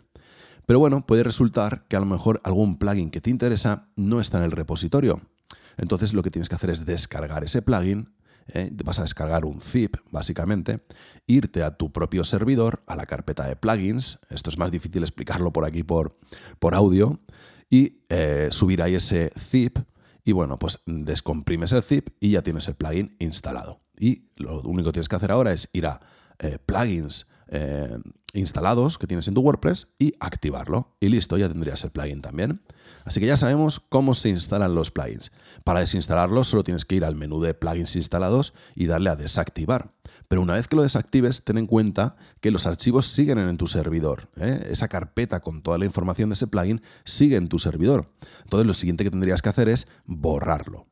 Pero 0.67 0.79
bueno, 0.79 1.07
puede 1.07 1.23
resultar 1.23 1.87
que 1.87 1.95
a 1.95 2.01
lo 2.01 2.05
mejor 2.05 2.41
algún 2.43 2.77
plugin 2.77 3.09
que 3.09 3.21
te 3.21 3.29
interesa 3.29 3.87
no 3.95 4.19
está 4.19 4.37
en 4.37 4.43
el 4.43 4.51
repositorio. 4.51 5.21
Entonces 5.77 6.13
lo 6.13 6.21
que 6.23 6.29
tienes 6.29 6.49
que 6.49 6.55
hacer 6.55 6.69
es 6.69 6.85
descargar 6.85 7.45
ese 7.45 7.61
plugin, 7.61 8.13
¿eh? 8.49 8.69
vas 8.83 8.99
a 8.99 9.03
descargar 9.03 9.45
un 9.45 9.61
zip 9.61 9.95
básicamente, 10.11 10.85
irte 11.25 11.63
a 11.63 11.77
tu 11.77 11.93
propio 11.93 12.25
servidor, 12.25 12.83
a 12.85 12.97
la 12.97 13.05
carpeta 13.05 13.47
de 13.47 13.55
plugins, 13.55 14.19
esto 14.29 14.49
es 14.49 14.57
más 14.57 14.69
difícil 14.69 15.03
explicarlo 15.03 15.53
por 15.53 15.63
aquí 15.63 15.83
por, 15.83 16.17
por 16.59 16.75
audio, 16.75 17.21
y 17.69 18.01
eh, 18.09 18.49
subir 18.51 18.81
ahí 18.81 18.95
ese 18.95 19.31
zip 19.37 19.79
y 20.25 20.33
bueno, 20.33 20.59
pues 20.59 20.79
descomprimes 20.85 21.71
el 21.71 21.81
zip 21.81 22.09
y 22.19 22.31
ya 22.31 22.41
tienes 22.41 22.67
el 22.67 22.75
plugin 22.75 23.15
instalado. 23.19 23.79
Y 23.97 24.25
lo 24.35 24.59
único 24.63 24.89
que 24.89 24.95
tienes 24.95 25.07
que 25.07 25.15
hacer 25.15 25.31
ahora 25.31 25.53
es 25.53 25.69
ir 25.71 25.85
a 25.85 26.01
eh, 26.39 26.59
plugins, 26.65 27.25
eh, 27.49 27.97
instalados 28.33 28.97
que 28.97 29.07
tienes 29.07 29.27
en 29.27 29.33
tu 29.33 29.41
WordPress 29.41 29.87
y 29.97 30.13
activarlo. 30.19 30.95
Y 30.99 31.09
listo, 31.09 31.37
ya 31.37 31.47
tendrías 31.47 31.83
el 31.83 31.91
plugin 31.91 32.21
también. 32.21 32.61
Así 33.05 33.19
que 33.19 33.25
ya 33.25 33.37
sabemos 33.37 33.79
cómo 33.79 34.13
se 34.13 34.29
instalan 34.29 34.75
los 34.75 34.91
plugins. 34.91 35.31
Para 35.63 35.79
desinstalarlos 35.79 36.47
solo 36.47 36.63
tienes 36.63 36.85
que 36.85 36.95
ir 36.95 37.05
al 37.05 37.15
menú 37.15 37.41
de 37.41 37.53
plugins 37.53 37.95
instalados 37.95 38.53
y 38.75 38.87
darle 38.87 39.09
a 39.09 39.15
desactivar. 39.15 39.93
Pero 40.27 40.41
una 40.41 40.53
vez 40.53 40.67
que 40.67 40.75
lo 40.75 40.83
desactives, 40.83 41.43
ten 41.43 41.57
en 41.57 41.67
cuenta 41.67 42.15
que 42.41 42.51
los 42.51 42.65
archivos 42.65 43.07
siguen 43.07 43.39
en 43.39 43.57
tu 43.57 43.67
servidor. 43.67 44.29
¿eh? 44.37 44.67
Esa 44.69 44.87
carpeta 44.87 45.39
con 45.39 45.61
toda 45.61 45.77
la 45.77 45.85
información 45.85 46.29
de 46.29 46.33
ese 46.33 46.47
plugin 46.47 46.81
sigue 47.05 47.37
en 47.37 47.49
tu 47.49 47.59
servidor. 47.59 48.11
Entonces 48.43 48.67
lo 48.67 48.73
siguiente 48.73 49.03
que 49.03 49.11
tendrías 49.11 49.41
que 49.41 49.49
hacer 49.49 49.69
es 49.69 49.87
borrarlo. 50.05 50.87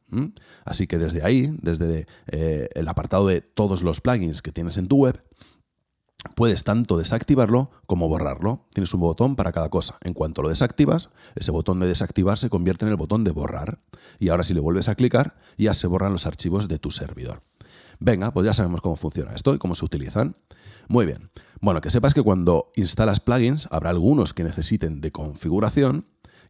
Así 0.64 0.88
que 0.88 0.98
desde 0.98 1.24
ahí, 1.24 1.54
desde 1.62 2.08
eh, 2.28 2.70
el 2.74 2.88
apartado 2.88 3.28
de 3.28 3.42
todos 3.42 3.84
los 3.84 4.00
plugins 4.00 4.42
que 4.42 4.54
tienes 4.54 4.78
en 4.78 4.88
tu 4.88 4.98
web, 4.98 5.22
puedes 6.36 6.64
tanto 6.64 6.98
desactivarlo 6.98 7.72
como 7.86 8.10
borrarlo. 8.10 8.66
Tienes 8.74 8.94
un 8.94 9.02
botón 9.02 9.36
para 9.36 9.52
cada 9.52 9.70
cosa. 9.70 9.98
En 10.02 10.14
cuanto 10.14 10.42
lo 10.42 10.50
desactivas, 10.50 11.10
ese 11.36 11.52
botón 11.52 11.80
de 11.80 11.88
desactivar 11.88 12.38
se 12.38 12.50
convierte 12.50 12.86
en 12.86 12.92
el 12.92 12.98
botón 12.98 13.24
de 13.24 13.32
borrar. 13.32 13.80
Y 14.20 14.30
ahora 14.30 14.44
si 14.44 14.54
le 14.54 14.60
vuelves 14.60 14.90
a 14.90 14.96
clicar, 14.96 15.36
ya 15.58 15.74
se 15.74 15.88
borran 15.88 16.12
los 16.12 16.26
archivos 16.26 16.68
de 16.68 16.80
tu 16.80 16.92
servidor. 16.92 17.42
Venga, 18.00 18.32
pues 18.32 18.46
ya 18.46 18.54
sabemos 18.54 18.82
cómo 18.82 18.96
funciona 18.96 19.34
esto 19.34 19.54
y 19.54 19.58
cómo 19.58 19.76
se 19.76 19.86
utilizan. 19.86 20.36
Muy 20.88 21.06
bien. 21.06 21.30
Bueno, 21.62 21.82
que 21.82 21.90
sepas 21.90 22.14
que 22.14 22.22
cuando 22.22 22.72
instalas 22.76 23.20
plugins, 23.20 23.68
habrá 23.72 23.90
algunos 23.90 24.34
que 24.34 24.44
necesiten 24.44 25.02
de 25.02 25.12
configuración 25.12 26.06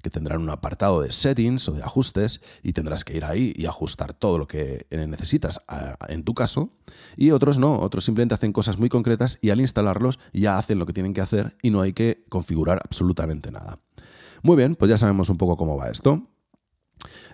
que 0.05 0.11
tendrán 0.11 0.39
un 0.39 0.51
apartado 0.51 1.01
de 1.01 1.09
settings 1.09 1.67
o 1.67 1.71
de 1.71 1.81
ajustes 1.81 2.39
y 2.61 2.73
tendrás 2.73 3.03
que 3.03 3.17
ir 3.17 3.25
ahí 3.25 3.53
y 3.55 3.65
ajustar 3.65 4.13
todo 4.13 4.37
lo 4.37 4.47
que 4.47 4.85
necesitas 4.91 5.61
en 6.07 6.23
tu 6.23 6.35
caso. 6.35 6.69
Y 7.17 7.31
otros 7.31 7.57
no, 7.57 7.79
otros 7.79 8.05
simplemente 8.05 8.35
hacen 8.35 8.53
cosas 8.53 8.77
muy 8.77 8.87
concretas 8.87 9.39
y 9.41 9.49
al 9.49 9.61
instalarlos 9.61 10.19
ya 10.31 10.59
hacen 10.59 10.77
lo 10.77 10.85
que 10.85 10.93
tienen 10.93 11.15
que 11.15 11.21
hacer 11.21 11.57
y 11.63 11.71
no 11.71 11.81
hay 11.81 11.93
que 11.93 12.23
configurar 12.29 12.81
absolutamente 12.85 13.49
nada. 13.49 13.79
Muy 14.43 14.55
bien, 14.55 14.75
pues 14.75 14.89
ya 14.89 14.99
sabemos 14.99 15.29
un 15.29 15.39
poco 15.39 15.57
cómo 15.57 15.75
va 15.75 15.89
esto. 15.89 16.27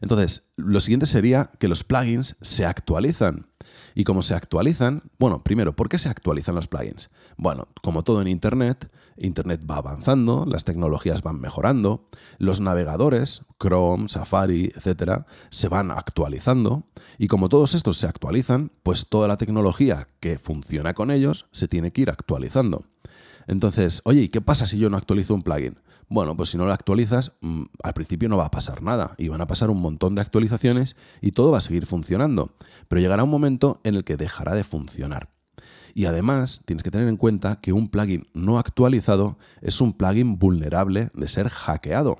Entonces, 0.01 0.49
lo 0.55 0.79
siguiente 0.79 1.05
sería 1.05 1.51
que 1.59 1.67
los 1.67 1.83
plugins 1.83 2.35
se 2.41 2.65
actualizan. 2.65 3.47
Y 3.93 4.05
como 4.05 4.23
se 4.23 4.33
actualizan, 4.33 5.03
bueno, 5.19 5.43
primero, 5.43 5.75
¿por 5.75 5.89
qué 5.89 5.99
se 5.99 6.09
actualizan 6.09 6.55
los 6.55 6.67
plugins? 6.67 7.09
Bueno, 7.37 7.67
como 7.83 8.03
todo 8.03 8.21
en 8.21 8.27
Internet, 8.27 8.91
Internet 9.17 9.61
va 9.69 9.77
avanzando, 9.77 10.45
las 10.47 10.63
tecnologías 10.63 11.21
van 11.21 11.39
mejorando, 11.39 12.07
los 12.37 12.59
navegadores, 12.59 13.43
Chrome, 13.59 14.07
Safari, 14.07 14.71
etcétera, 14.75 15.25
se 15.49 15.67
van 15.67 15.91
actualizando 15.91 16.87
y 17.17 17.27
como 17.27 17.49
todos 17.49 17.75
estos 17.75 17.97
se 17.97 18.07
actualizan, 18.07 18.71
pues 18.83 19.09
toda 19.09 19.27
la 19.27 19.37
tecnología 19.37 20.07
que 20.19 20.39
funciona 20.39 20.93
con 20.93 21.11
ellos 21.11 21.47
se 21.51 21.67
tiene 21.67 21.91
que 21.91 22.01
ir 22.01 22.09
actualizando. 22.09 22.85
Entonces, 23.47 24.01
oye, 24.05 24.21
¿y 24.21 24.29
qué 24.29 24.41
pasa 24.41 24.65
si 24.65 24.77
yo 24.77 24.89
no 24.89 24.97
actualizo 24.97 25.33
un 25.33 25.43
plugin? 25.43 25.77
Bueno, 26.09 26.35
pues 26.35 26.49
si 26.49 26.57
no 26.57 26.65
lo 26.65 26.73
actualizas, 26.73 27.33
mm, 27.41 27.63
al 27.83 27.93
principio 27.93 28.27
no 28.27 28.37
va 28.37 28.47
a 28.47 28.51
pasar 28.51 28.81
nada 28.81 29.15
y 29.17 29.29
van 29.29 29.41
a 29.41 29.47
pasar 29.47 29.69
un 29.69 29.81
montón 29.81 30.15
de 30.15 30.21
actualizaciones 30.21 30.95
y 31.21 31.31
todo 31.31 31.51
va 31.51 31.59
a 31.59 31.61
seguir 31.61 31.85
funcionando. 31.85 32.55
Pero 32.87 33.01
llegará 33.01 33.23
un 33.23 33.29
momento 33.29 33.79
en 33.83 33.95
el 33.95 34.03
que 34.03 34.17
dejará 34.17 34.53
de 34.53 34.63
funcionar. 34.63 35.29
Y 35.93 36.05
además 36.05 36.63
tienes 36.65 36.83
que 36.83 36.91
tener 36.91 37.07
en 37.07 37.17
cuenta 37.17 37.61
que 37.61 37.73
un 37.73 37.89
plugin 37.89 38.27
no 38.33 38.59
actualizado 38.59 39.37
es 39.61 39.81
un 39.81 39.93
plugin 39.93 40.37
vulnerable 40.37 41.09
de 41.13 41.27
ser 41.27 41.49
hackeado. 41.49 42.19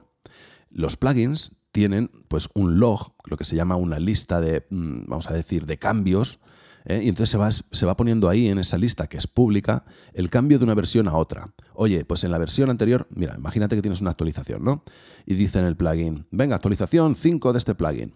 Los 0.70 0.98
plugins 0.98 1.58
tienen 1.72 2.12
pues 2.28 2.50
un 2.54 2.80
log, 2.80 3.14
lo 3.26 3.38
que 3.38 3.46
se 3.46 3.56
llama 3.56 3.76
una 3.76 4.00
lista 4.00 4.42
de, 4.42 4.66
mm, 4.70 5.08
vamos 5.08 5.30
a 5.30 5.34
decir, 5.34 5.66
de 5.66 5.78
cambios, 5.78 6.40
¿eh? 6.86 7.02
y 7.04 7.10
entonces 7.10 7.30
se 7.30 7.38
va, 7.38 7.52
se 7.52 7.86
va 7.86 7.96
poniendo 7.96 8.30
ahí 8.30 8.48
en 8.48 8.58
esa 8.58 8.78
lista 8.78 9.08
que 9.08 9.18
es 9.18 9.28
pública 9.28 9.86
el 10.14 10.30
cambio 10.30 10.60
de 10.60 10.66
una 10.66 10.74
versión 10.74 11.08
a 11.08 11.16
otra. 11.16 11.54
Oye, 11.74 12.06
pues 12.06 12.24
en 12.24 12.32
la 12.32 12.38
versión 12.38 12.70
anterior, 12.70 13.08
mira, 13.12 13.36
imagínate 13.38 13.76
que 13.76 13.82
tienes 13.82 14.02
una 14.02 14.12
actualización, 14.12 14.64
¿no? 14.64 14.84
Y 15.26 15.36
dice 15.36 15.60
en 15.60 15.66
el 15.66 15.76
plugin, 15.76 16.28
venga, 16.32 16.56
actualización 16.56 17.16
5 17.16 17.54
de 17.54 17.58
este 17.58 17.76
plugin. 17.76 18.16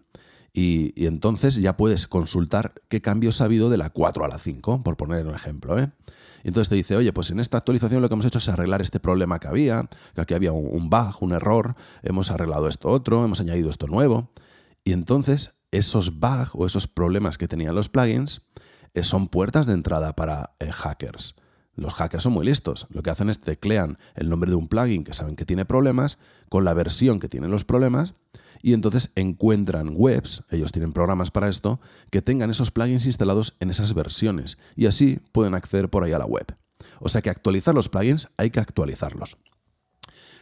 Y, 0.57 1.05
entonces 1.05 1.57
ya 1.57 1.75
puedes 1.75 2.07
consultar 2.07 2.75
qué 2.87 3.01
cambios 3.01 3.41
ha 3.41 3.45
habido 3.45 3.69
de 3.69 3.75
la 3.75 3.89
4 3.89 4.23
a 4.23 4.29
la 4.29 4.39
5, 4.39 4.83
por 4.83 4.95
poner 4.95 5.27
un 5.27 5.35
ejemplo. 5.35 5.77
¿eh? 5.77 5.91
entonces 6.45 6.69
te 6.69 6.75
dice, 6.75 6.95
oye, 6.95 7.11
pues 7.11 7.29
en 7.31 7.41
esta 7.41 7.57
actualización 7.57 8.01
lo 8.01 8.07
que 8.07 8.13
hemos 8.13 8.25
hecho 8.25 8.37
es 8.37 8.47
arreglar 8.47 8.81
este 8.81 9.01
problema 9.01 9.39
que 9.39 9.49
había, 9.49 9.89
que 10.13 10.21
aquí 10.21 10.33
había 10.33 10.53
un 10.53 10.89
bug, 10.89 11.17
un 11.21 11.33
error, 11.33 11.75
hemos 12.03 12.31
arreglado 12.31 12.69
esto 12.69 12.87
otro, 12.87 13.25
hemos 13.25 13.41
añadido 13.41 13.69
esto 13.69 13.87
nuevo. 13.87 14.31
Y 14.85 14.93
entonces 14.93 15.55
esos 15.77 16.19
bugs 16.19 16.51
o 16.53 16.65
esos 16.65 16.87
problemas 16.87 17.37
que 17.37 17.47
tenían 17.47 17.75
los 17.75 17.89
plugins 17.89 18.41
eh, 18.93 19.03
son 19.03 19.27
puertas 19.27 19.67
de 19.67 19.73
entrada 19.73 20.15
para 20.15 20.55
eh, 20.59 20.71
hackers. 20.71 21.35
Los 21.75 21.93
hackers 21.95 22.23
son 22.23 22.33
muy 22.33 22.45
listos. 22.45 22.87
Lo 22.89 23.03
que 23.03 23.09
hacen 23.09 23.29
es 23.29 23.41
teclean 23.41 23.97
el 24.15 24.29
nombre 24.29 24.49
de 24.49 24.55
un 24.55 24.69
plugin 24.69 25.03
que 25.03 25.13
saben 25.13 25.35
que 25.35 25.45
tiene 25.45 25.65
problemas 25.65 26.17
con 26.49 26.63
la 26.63 26.73
versión 26.73 27.19
que 27.19 27.27
tiene 27.27 27.49
los 27.49 27.65
problemas 27.65 28.13
y 28.61 28.73
entonces 28.73 29.11
encuentran 29.15 29.93
webs, 29.93 30.43
ellos 30.49 30.71
tienen 30.71 30.93
programas 30.93 31.29
para 31.29 31.49
esto, 31.49 31.81
que 32.09 32.21
tengan 32.21 32.49
esos 32.49 32.71
plugins 32.71 33.05
instalados 33.05 33.57
en 33.59 33.69
esas 33.69 33.93
versiones 33.93 34.57
y 34.77 34.85
así 34.85 35.19
pueden 35.33 35.53
acceder 35.53 35.89
por 35.89 36.05
ahí 36.05 36.13
a 36.13 36.19
la 36.19 36.25
web. 36.25 36.55
O 37.01 37.09
sea 37.09 37.21
que 37.21 37.29
actualizar 37.29 37.75
los 37.75 37.89
plugins 37.89 38.29
hay 38.37 38.49
que 38.49 38.61
actualizarlos. 38.61 39.37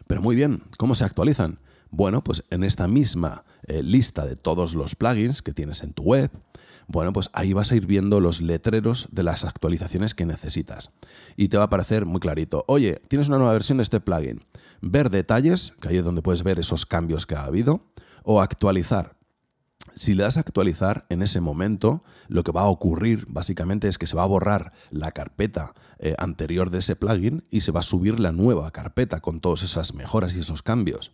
Pero 0.05 0.21
muy 0.21 0.35
bien, 0.35 0.63
¿cómo 0.77 0.93
se 0.93 1.05
actualizan? 1.05 1.59
Bueno, 1.95 2.23
pues 2.23 2.43
en 2.49 2.63
esta 2.63 2.87
misma 2.87 3.45
eh, 3.67 3.83
lista 3.83 4.25
de 4.25 4.35
todos 4.35 4.73
los 4.73 4.95
plugins 4.95 5.43
que 5.43 5.53
tienes 5.53 5.83
en 5.83 5.93
tu 5.93 6.01
web, 6.01 6.31
bueno, 6.87 7.13
pues 7.13 7.29
ahí 7.33 7.53
vas 7.53 7.71
a 7.71 7.75
ir 7.75 7.85
viendo 7.85 8.19
los 8.19 8.41
letreros 8.41 9.09
de 9.11 9.21
las 9.21 9.45
actualizaciones 9.45 10.15
que 10.15 10.25
necesitas. 10.25 10.89
Y 11.37 11.49
te 11.49 11.57
va 11.57 11.65
a 11.65 11.67
aparecer 11.67 12.07
muy 12.07 12.19
clarito, 12.19 12.65
oye, 12.67 12.99
tienes 13.09 13.27
una 13.27 13.37
nueva 13.37 13.53
versión 13.53 13.77
de 13.77 13.83
este 13.83 13.99
plugin. 13.99 14.43
Ver 14.81 15.11
detalles, 15.11 15.73
que 15.79 15.89
ahí 15.89 15.97
es 15.97 16.03
donde 16.03 16.23
puedes 16.23 16.41
ver 16.41 16.57
esos 16.57 16.87
cambios 16.87 17.27
que 17.27 17.35
ha 17.35 17.43
habido 17.43 17.85
o 18.23 18.41
actualizar. 18.41 19.15
Si 19.93 20.15
le 20.15 20.23
das 20.23 20.37
a 20.37 20.39
actualizar 20.39 21.05
en 21.09 21.21
ese 21.21 21.41
momento, 21.41 22.03
lo 22.27 22.43
que 22.43 22.51
va 22.51 22.61
a 22.61 22.69
ocurrir 22.69 23.27
básicamente 23.27 23.87
es 23.87 23.99
que 23.99 24.07
se 24.07 24.15
va 24.15 24.23
a 24.23 24.27
borrar 24.27 24.73
la 24.89 25.11
carpeta 25.11 25.75
eh, 25.99 26.15
anterior 26.17 26.71
de 26.71 26.79
ese 26.79 26.95
plugin 26.95 27.45
y 27.51 27.61
se 27.61 27.71
va 27.71 27.81
a 27.81 27.83
subir 27.83 28.19
la 28.19 28.31
nueva 28.31 28.71
carpeta 28.71 29.21
con 29.21 29.41
todas 29.41 29.61
esas 29.61 29.93
mejoras 29.93 30.35
y 30.35 30.39
esos 30.39 30.63
cambios. 30.63 31.13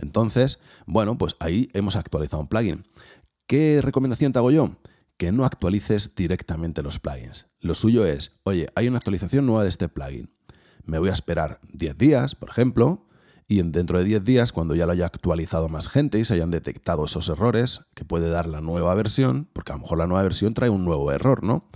Entonces, 0.00 0.58
bueno, 0.86 1.18
pues 1.18 1.36
ahí 1.40 1.68
hemos 1.72 1.96
actualizado 1.96 2.42
un 2.42 2.48
plugin. 2.48 2.86
¿Qué 3.46 3.80
recomendación 3.82 4.32
te 4.32 4.38
hago 4.38 4.50
yo? 4.50 4.76
Que 5.16 5.32
no 5.32 5.44
actualices 5.44 6.14
directamente 6.14 6.82
los 6.82 6.98
plugins. 6.98 7.48
Lo 7.60 7.74
suyo 7.74 8.06
es, 8.06 8.38
oye, 8.44 8.68
hay 8.74 8.88
una 8.88 8.98
actualización 8.98 9.46
nueva 9.46 9.62
de 9.62 9.68
este 9.68 9.88
plugin. 9.88 10.30
Me 10.84 10.98
voy 10.98 11.10
a 11.10 11.12
esperar 11.12 11.60
10 11.72 11.98
días, 11.98 12.34
por 12.34 12.50
ejemplo, 12.50 13.06
y 13.46 13.62
dentro 13.62 13.98
de 13.98 14.04
10 14.04 14.24
días, 14.24 14.52
cuando 14.52 14.74
ya 14.74 14.84
lo 14.84 14.92
haya 14.92 15.06
actualizado 15.06 15.70
más 15.70 15.88
gente 15.88 16.18
y 16.18 16.24
se 16.24 16.34
hayan 16.34 16.50
detectado 16.50 17.06
esos 17.06 17.28
errores 17.30 17.80
que 17.94 18.04
puede 18.04 18.28
dar 18.28 18.46
la 18.46 18.60
nueva 18.60 18.94
versión, 18.94 19.48
porque 19.54 19.72
a 19.72 19.76
lo 19.76 19.82
mejor 19.82 19.98
la 19.98 20.06
nueva 20.06 20.22
versión 20.22 20.52
trae 20.52 20.68
un 20.68 20.84
nuevo 20.84 21.10
error, 21.10 21.42
¿no? 21.42 21.68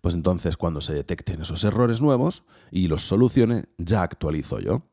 Pues 0.00 0.14
entonces 0.14 0.56
cuando 0.56 0.80
se 0.80 0.94
detecten 0.94 1.42
esos 1.42 1.64
errores 1.64 2.00
nuevos 2.00 2.44
y 2.70 2.88
los 2.88 3.02
solucione, 3.02 3.66
ya 3.76 4.02
actualizo 4.02 4.60
yo. 4.60 4.84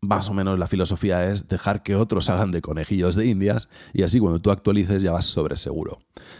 Más 0.00 0.28
o 0.28 0.34
menos 0.34 0.58
la 0.58 0.66
filosofía 0.66 1.24
es 1.30 1.48
dejar 1.48 1.82
que 1.82 1.96
otros 1.96 2.28
hagan 2.30 2.52
de 2.52 2.60
conejillos 2.60 3.16
de 3.16 3.26
indias 3.26 3.68
y 3.92 4.02
así 4.02 4.20
cuando 4.20 4.40
tú 4.40 4.50
actualices 4.50 5.02
ya 5.02 5.12
vas 5.12 5.24
sobre 5.24 5.56
seguro. 5.56 5.98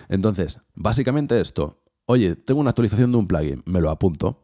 Entonces, 0.08 0.60
básicamente 0.74 1.40
esto, 1.40 1.82
oye, 2.06 2.36
tengo 2.36 2.60
una 2.60 2.70
actualización 2.70 3.12
de 3.12 3.18
un 3.18 3.26
plugin, 3.26 3.62
me 3.66 3.80
lo 3.80 3.90
apunto, 3.90 4.42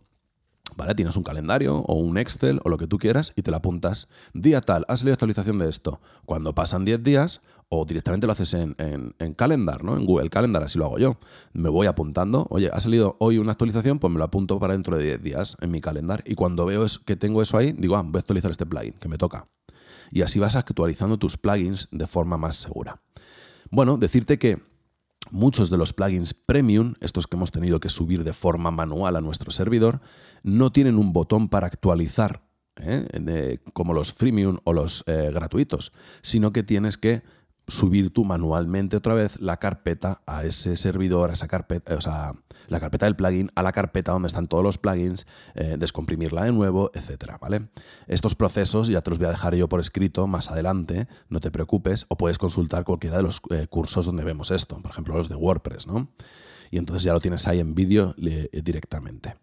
¿vale? 0.77 0.95
Tienes 0.95 1.17
un 1.17 1.23
calendario 1.23 1.79
o 1.79 1.95
un 1.95 2.19
Excel 2.19 2.61
o 2.65 2.69
lo 2.69 2.79
que 2.79 2.87
tú 2.87 2.99
quieras 2.99 3.33
y 3.37 3.43
te 3.43 3.51
lo 3.51 3.57
apuntas. 3.57 4.09
Día 4.33 4.61
tal, 4.61 4.85
ha 4.89 4.97
salido 4.97 5.15
actualización 5.15 5.59
de 5.59 5.69
esto. 5.69 6.01
Cuando 6.27 6.55
pasan 6.55 6.85
10 6.85 7.03
días, 7.03 7.41
o 7.77 7.85
directamente 7.85 8.27
lo 8.27 8.33
haces 8.33 8.55
en, 8.55 8.75
en, 8.79 9.35
Calendar, 9.35 9.85
¿no? 9.85 9.97
En 9.97 10.07
Google 10.07 10.31
Calendar, 10.31 10.63
así 10.63 10.79
lo 10.79 10.87
hago 10.87 10.99
yo. 10.99 11.19
Me 11.53 11.69
voy 11.69 11.87
apuntando, 11.87 12.47
oye, 12.51 12.71
ha 12.73 12.81
salido 12.81 13.17
hoy 13.21 13.39
una 13.39 13.53
actualización, 13.53 13.99
pues 13.99 14.13
me 14.13 14.19
lo 14.19 14.25
apunto 14.25 14.59
para 14.59 14.75
dentro 14.75 14.97
de 14.97 15.05
10 15.05 15.23
días 15.23 15.57
en 15.61 15.71
mi 15.71 15.81
calendar. 15.81 16.23
Y 16.27 16.35
cuando 16.35 16.67
veo 16.67 16.85
que 17.05 17.17
tengo 17.17 17.43
eso 17.43 17.59
ahí, 17.59 17.73
digo, 17.73 17.97
ah, 17.97 18.03
voy 18.03 18.19
a 18.19 18.21
actualizar 18.21 18.51
este 18.51 18.67
plugin, 18.67 18.95
que 18.95 19.09
me 19.09 19.19
toca. 19.19 19.49
Y 20.11 20.23
así 20.23 20.39
vas 20.39 20.57
actualizando 20.57 21.19
tus 21.19 21.37
plugins 21.37 21.89
de 21.91 22.07
forma 22.07 22.37
más 22.37 22.57
segura. 22.57 23.01
Bueno, 23.71 23.97
decirte 23.97 24.39
que 24.39 24.63
muchos 25.31 25.71
de 25.71 25.77
los 25.77 25.93
plugins 25.93 26.35
premium, 26.35 26.95
estos 27.01 27.27
que 27.27 27.37
hemos 27.37 27.51
tenido 27.51 27.81
que 27.81 27.89
subir 27.89 28.25
de 28.25 28.33
forma 28.33 28.71
manual 28.71 29.17
a 29.17 29.21
nuestro 29.21 29.51
servidor, 29.51 30.01
no 30.43 30.73
tienen 30.73 30.97
un 30.99 31.13
botón 31.13 31.49
para 31.49 31.67
actualizar, 31.67 32.47
¿eh? 32.77 33.59
como 33.73 33.95
los 33.95 34.13
freemium 34.13 34.59
o 34.65 34.73
los 34.73 35.05
eh, 35.07 35.31
gratuitos, 35.33 35.93
sino 36.23 36.53
que 36.53 36.63
tienes 36.63 36.99
que 36.99 37.23
subir 37.67 38.11
tú 38.11 38.25
manualmente 38.25 38.97
otra 38.97 39.15
vez 39.15 39.41
la 39.41 39.57
carpeta 39.59 40.21
a 40.27 40.45
ese 40.45 40.77
servidor, 40.77 41.31
a 41.31 41.33
esa 41.33 41.49
carpeta, 41.49 41.95
o 41.95 42.01
sea, 42.01 42.35
la 42.69 42.81
carpeta 42.81 43.07
del 43.07 43.17
plugin 43.17 43.51
a 43.55 43.63
la 43.63 43.73
carpeta 43.73 44.13
donde 44.13 44.29
están 44.29 44.47
todos 44.47 44.63
los 44.63 44.79
plugins, 44.79 45.27
eh, 45.55 45.77
descomprimirla 45.79 46.45
de 46.45 46.53
nuevo, 46.53 46.91
etcétera, 46.95 47.39
¿vale? 47.39 47.69
Estos 48.07 48.35
procesos 48.35 48.89
ya 48.89 49.01
te 49.01 49.11
los 49.11 49.19
voy 49.19 49.29
a 49.29 49.31
dejar 49.31 49.55
yo 49.55 49.69
por 49.69 49.81
escrito 49.81 50.27
más 50.27 50.51
adelante, 50.51 51.09
no 51.29 51.41
te 51.41 51.51
preocupes, 51.51 52.07
o 52.09 52.17
puedes 52.17 52.39
consultar 52.39 52.85
cualquiera 52.85 53.17
de 53.17 53.23
los 53.23 53.41
eh, 53.51 53.67
cursos 53.69 54.07
donde 54.07 54.25
vemos 54.25 54.51
esto, 54.51 54.81
por 54.81 54.93
ejemplo 54.93 55.17
los 55.17 55.29
de 55.29 55.37
WordPress, 55.37 55.87
¿no? 55.87 56.09
Y 56.71 56.79
entonces 56.79 57.05
ya 57.05 57.13
lo 57.13 57.21
tienes 57.21 57.47
ahí 57.47 57.61
en 57.61 57.75
vídeo 57.75 58.15
directamente. 58.17 59.37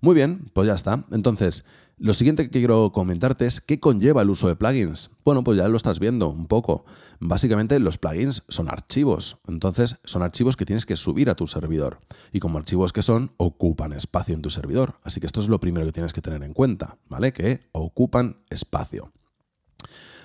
Muy 0.00 0.16
bien, 0.16 0.50
pues 0.52 0.66
ya 0.66 0.74
está. 0.74 1.04
Entonces, 1.12 1.64
lo 1.98 2.12
siguiente 2.14 2.44
que 2.44 2.58
quiero 2.58 2.90
comentarte 2.92 3.46
es 3.46 3.60
qué 3.60 3.78
conlleva 3.78 4.22
el 4.22 4.30
uso 4.30 4.48
de 4.48 4.56
plugins. 4.56 5.10
Bueno, 5.24 5.44
pues 5.44 5.58
ya 5.58 5.68
lo 5.68 5.76
estás 5.76 6.00
viendo 6.00 6.28
un 6.28 6.46
poco. 6.46 6.84
Básicamente 7.20 7.78
los 7.78 7.98
plugins 7.98 8.42
son 8.48 8.68
archivos, 8.68 9.38
entonces 9.46 9.98
son 10.04 10.22
archivos 10.22 10.56
que 10.56 10.64
tienes 10.64 10.86
que 10.86 10.96
subir 10.96 11.30
a 11.30 11.36
tu 11.36 11.46
servidor. 11.46 12.00
Y 12.32 12.40
como 12.40 12.58
archivos 12.58 12.92
que 12.92 13.02
son, 13.02 13.32
ocupan 13.36 13.92
espacio 13.92 14.34
en 14.34 14.42
tu 14.42 14.50
servidor. 14.50 14.98
Así 15.04 15.20
que 15.20 15.26
esto 15.26 15.40
es 15.40 15.48
lo 15.48 15.60
primero 15.60 15.86
que 15.86 15.92
tienes 15.92 16.12
que 16.12 16.22
tener 16.22 16.42
en 16.42 16.54
cuenta, 16.54 16.98
¿vale? 17.08 17.32
Que 17.32 17.60
ocupan 17.72 18.38
espacio. 18.50 19.12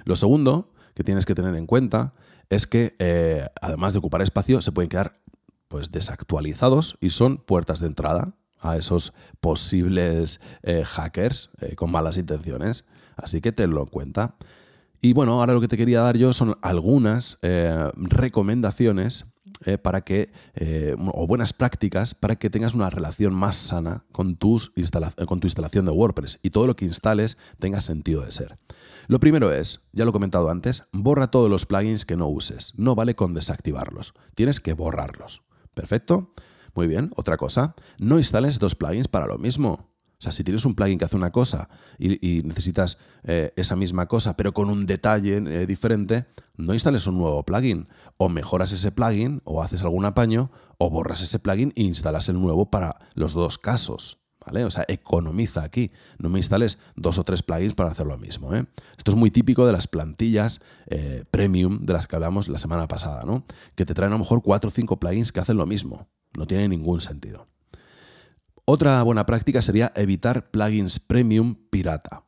Lo 0.06 0.16
segundo 0.16 0.72
que 0.96 1.04
tienes 1.04 1.26
que 1.26 1.36
tener 1.36 1.54
en 1.56 1.68
cuenta 1.68 2.14
es 2.50 2.66
que 2.66 2.96
eh, 2.98 3.46
además 3.62 3.94
de 3.94 4.00
ocupar 4.00 4.22
espacio, 4.22 4.62
se 4.62 4.72
pueden 4.72 4.90
quedar 4.90 5.20
pues 5.68 5.92
desactualizados 5.92 6.98
y 7.02 7.10
son 7.10 7.38
puertas 7.38 7.82
de 7.82 7.88
entrada 7.88 8.36
a 8.60 8.78
esos 8.78 9.14
posibles 9.40 10.40
eh, 10.64 10.84
hackers 10.86 11.50
eh, 11.62 11.76
con 11.76 11.92
malas 11.92 12.18
intenciones. 12.18 12.86
Así 13.16 13.42
que 13.42 13.52
tenlo 13.52 13.82
en 13.82 13.88
cuenta. 13.88 14.36
Y 15.02 15.14
bueno, 15.14 15.34
ahora 15.34 15.54
lo 15.54 15.62
que 15.62 15.68
te 15.68 15.78
quería 15.78 16.02
dar 16.02 16.18
yo 16.18 16.34
son 16.34 16.58
algunas 16.62 17.38
eh, 17.42 17.92
recomendaciones 17.96 19.26
para 19.82 20.02
que, 20.02 20.32
o 21.00 21.26
buenas 21.26 21.52
prácticas 21.52 22.14
para 22.14 22.36
que 22.36 22.52
tengas 22.52 22.76
una 22.76 22.92
relación 22.92 23.34
más 23.34 23.56
sana 23.56 24.06
con, 24.12 24.36
tus 24.36 24.72
con 25.26 25.40
tu 25.40 25.48
instalación 25.48 25.84
de 25.84 25.92
WordPress 25.92 26.38
y 26.44 26.52
todo 26.52 26.68
lo 26.68 26.76
que 26.76 26.86
instales 26.86 27.40
tenga 27.58 27.82
sentido 27.82 28.22
de 28.22 28.30
ser. 28.30 28.60
Lo 29.08 29.20
primero 29.20 29.52
es, 29.52 29.82
ya 29.94 30.04
lo 30.04 30.12
he 30.12 30.14
comentado 30.14 30.52
antes, 30.52 30.84
borra 30.92 31.32
todos 31.32 31.50
los 31.50 31.66
plugins 31.66 32.06
que 32.06 32.18
no 32.18 32.28
uses. 32.28 32.74
No 32.76 32.94
vale 32.94 33.16
con 33.16 33.34
desactivarlos. 33.34 34.14
Tienes 34.36 34.60
que 34.60 34.74
borrarlos. 34.74 35.42
¿Perfecto? 35.74 36.34
Muy 36.78 36.86
bien, 36.86 37.10
otra 37.16 37.38
cosa, 37.38 37.74
no 37.98 38.20
instales 38.20 38.60
dos 38.60 38.76
plugins 38.76 39.08
para 39.08 39.26
lo 39.26 39.40
mismo. 39.40 39.90
O 40.12 40.20
sea, 40.20 40.32
si 40.32 40.44
tienes 40.44 40.64
un 40.64 40.76
plugin 40.76 41.00
que 41.00 41.06
hace 41.06 41.16
una 41.16 41.32
cosa 41.32 41.70
y, 41.98 42.44
necesitas 42.44 43.00
eh, 43.24 43.52
esa 43.56 43.76
misma 43.76 44.06
cosa, 44.06 44.38
pero 44.38 44.54
con 44.54 44.70
un 44.70 44.86
detalle 44.86 45.38
eh, 45.38 45.66
diferente, 45.66 46.28
no 46.56 46.76
instales 46.76 47.08
un 47.08 47.18
nuevo 47.18 47.44
plugin. 47.44 47.88
O 48.18 48.30
mejoras 48.30 48.74
ese 48.74 48.92
plugin, 48.92 49.42
o 49.44 49.64
haces 49.64 49.82
algún 49.82 50.06
apaño, 50.06 50.52
o 50.78 50.92
borras 50.92 51.24
ese 51.24 51.40
plugin 51.40 51.74
e 51.76 51.82
instalas 51.82 52.30
el 52.30 52.40
nuevo 52.40 52.70
para 52.70 53.00
los 53.16 53.34
dos 53.34 53.58
casos. 53.58 54.27
O 54.66 54.70
sea, 54.70 54.86
economiza 54.88 55.64
aquí. 55.64 55.92
No 56.20 56.30
me 56.30 56.40
instales 56.40 56.78
dos 56.96 57.18
o 57.18 57.24
tres 57.24 57.44
plugins 57.44 57.76
para 57.76 57.92
hacer 57.92 58.06
lo 58.06 58.18
mismo. 58.18 58.54
¿eh? 58.54 58.66
Esto 58.98 59.12
es 59.12 59.18
muy 59.18 59.32
típico 59.32 59.66
de 59.66 59.74
las 59.74 59.88
plantillas 59.88 60.62
premium 61.32 61.86
de 61.86 61.94
las 61.94 62.08
que 62.08 62.16
hablamos 62.16 62.50
la 62.50 62.58
semana 62.58 62.88
pasada, 62.88 63.24
¿no? 63.26 63.44
Que 63.76 63.86
te 63.86 63.94
traen 63.94 64.12
a 64.12 64.16
lo 64.16 64.20
mejor 64.20 64.42
cuatro 64.42 64.70
o 64.70 64.72
cinco 64.72 65.00
plugins 65.00 65.32
que 65.32 65.40
hacen 65.40 65.58
lo 65.58 65.66
mismo. 65.66 66.08
No 66.38 66.48
tiene 66.48 66.68
ningún 66.68 67.02
sentido. 67.02 67.48
Otra 68.66 69.02
buena 69.04 69.26
práctica 69.26 69.62
sería 69.62 69.94
evitar 69.96 70.52
plugins 70.52 71.00
premium 71.00 71.56
pirata. 71.70 72.26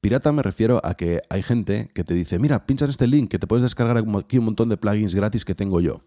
Pirata 0.00 0.32
me 0.32 0.42
refiero 0.42 0.80
a 0.84 0.94
que 0.94 1.22
hay 1.28 1.42
gente 1.42 1.90
que 1.94 2.04
te 2.04 2.14
dice, 2.14 2.38
mira, 2.38 2.66
pincha 2.66 2.84
en 2.84 2.90
este 2.90 3.06
link 3.06 3.30
que 3.30 3.38
te 3.38 3.46
puedes 3.46 3.62
descargar 3.62 4.04
aquí 4.18 4.38
un 4.38 4.44
montón 4.44 4.68
de 4.68 4.76
plugins 4.76 5.14
gratis 5.14 5.44
que 5.44 5.54
tengo 5.54 5.80
yo. 5.80 6.02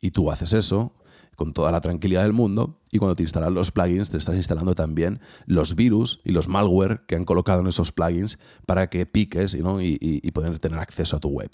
Y 0.00 0.10
tú 0.10 0.30
haces 0.30 0.52
eso 0.52 0.92
con 1.36 1.52
toda 1.52 1.70
la 1.70 1.80
tranquilidad 1.80 2.22
del 2.22 2.32
mundo 2.32 2.80
y 2.90 2.98
cuando 2.98 3.14
te 3.14 3.22
instalas 3.22 3.52
los 3.52 3.70
plugins 3.70 4.10
te 4.10 4.18
estás 4.18 4.36
instalando 4.36 4.74
también 4.74 5.20
los 5.46 5.74
virus 5.74 6.20
y 6.24 6.32
los 6.32 6.48
malware 6.48 7.04
que 7.06 7.14
han 7.14 7.24
colocado 7.24 7.60
en 7.60 7.68
esos 7.68 7.92
plugins 7.92 8.38
para 8.66 8.88
que 8.88 9.06
piques 9.06 9.54
y, 9.54 9.60
y 10.00 10.30
poder 10.32 10.58
tener 10.58 10.78
acceso 10.78 11.16
a 11.16 11.20
tu 11.20 11.28
web. 11.28 11.50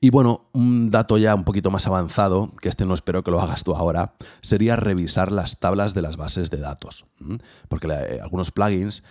Y 0.00 0.10
bueno, 0.10 0.48
un 0.52 0.90
dato 0.90 1.18
ya 1.18 1.34
un 1.34 1.44
poquito 1.44 1.70
más 1.70 1.86
avanzado, 1.86 2.52
que 2.60 2.68
este 2.68 2.84
no 2.84 2.94
espero 2.94 3.22
que 3.22 3.30
lo 3.30 3.40
hagas 3.40 3.64
tú 3.64 3.74
ahora, 3.74 4.14
sería 4.40 4.76
revisar 4.76 5.32
las 5.32 5.60
tablas 5.60 5.94
de 5.94 6.02
las 6.02 6.16
bases 6.16 6.50
de 6.50 6.58
datos. 6.58 7.06
Porque 7.68 7.88
eh, 7.88 8.20
algunos 8.20 8.50
plugins 8.50 9.02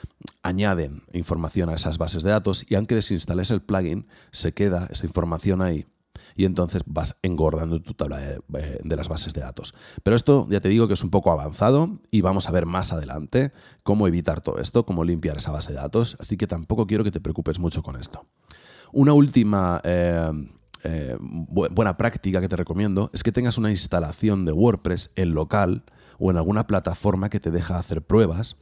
añaden 0.43 1.03
información 1.13 1.69
a 1.69 1.73
esas 1.73 1.97
bases 1.97 2.23
de 2.23 2.31
datos 2.31 2.65
y 2.69 2.75
aunque 2.75 2.95
desinstales 2.95 3.51
el 3.51 3.61
plugin, 3.61 4.07
se 4.31 4.53
queda 4.53 4.87
esa 4.91 5.05
información 5.05 5.61
ahí 5.61 5.87
y 6.35 6.45
entonces 6.45 6.83
vas 6.85 7.15
engordando 7.21 7.81
tu 7.81 7.93
tabla 7.93 8.17
de, 8.17 8.41
eh, 8.55 8.79
de, 8.83 8.95
las 8.95 9.07
bases 9.07 9.33
de 9.33 9.41
datos. 9.41 9.73
Pero 10.03 10.15
esto 10.15 10.47
ya 10.49 10.59
te 10.59 10.69
digo 10.69 10.87
que 10.87 10.93
es 10.93 11.03
un 11.03 11.09
poco 11.09 11.31
avanzado 11.31 11.99
y 12.11 12.21
vamos 12.21 12.47
a 12.47 12.51
ver 12.51 12.65
más 12.65 12.93
adelante 12.93 13.51
cómo 13.83 14.07
evitar 14.07 14.41
todo 14.41 14.59
esto, 14.59 14.85
cómo 14.85 15.03
limpiar 15.03 15.37
esa 15.37 15.51
base 15.51 15.73
de 15.73 15.79
datos, 15.79 16.17
así 16.19 16.37
que 16.37 16.47
tampoco 16.47 16.87
quiero 16.87 17.03
que 17.03 17.11
te 17.11 17.21
preocupes 17.21 17.59
mucho 17.59 17.83
con 17.83 17.95
esto. 17.95 18.25
Una 18.91 19.13
última 19.13 19.81
eh, 19.83 20.31
eh, 20.83 21.15
buena 21.19 21.95
práctica 21.95 22.41
que 22.41 22.49
te 22.49 22.57
recomiendo 22.57 23.09
es 23.13 23.23
que 23.23 23.31
tengas 23.31 23.57
una 23.57 23.71
instalación 23.71 24.43
de 24.43 24.51
WordPress 24.51 25.11
en 25.15 25.33
local 25.33 25.83
o 26.19 26.29
en 26.29 26.37
alguna 26.37 26.67
plataforma 26.67 27.29
que 27.29 27.39
te 27.39 27.51
deja 27.51 27.79
hacer 27.79 28.01
pruebas. 28.01 28.57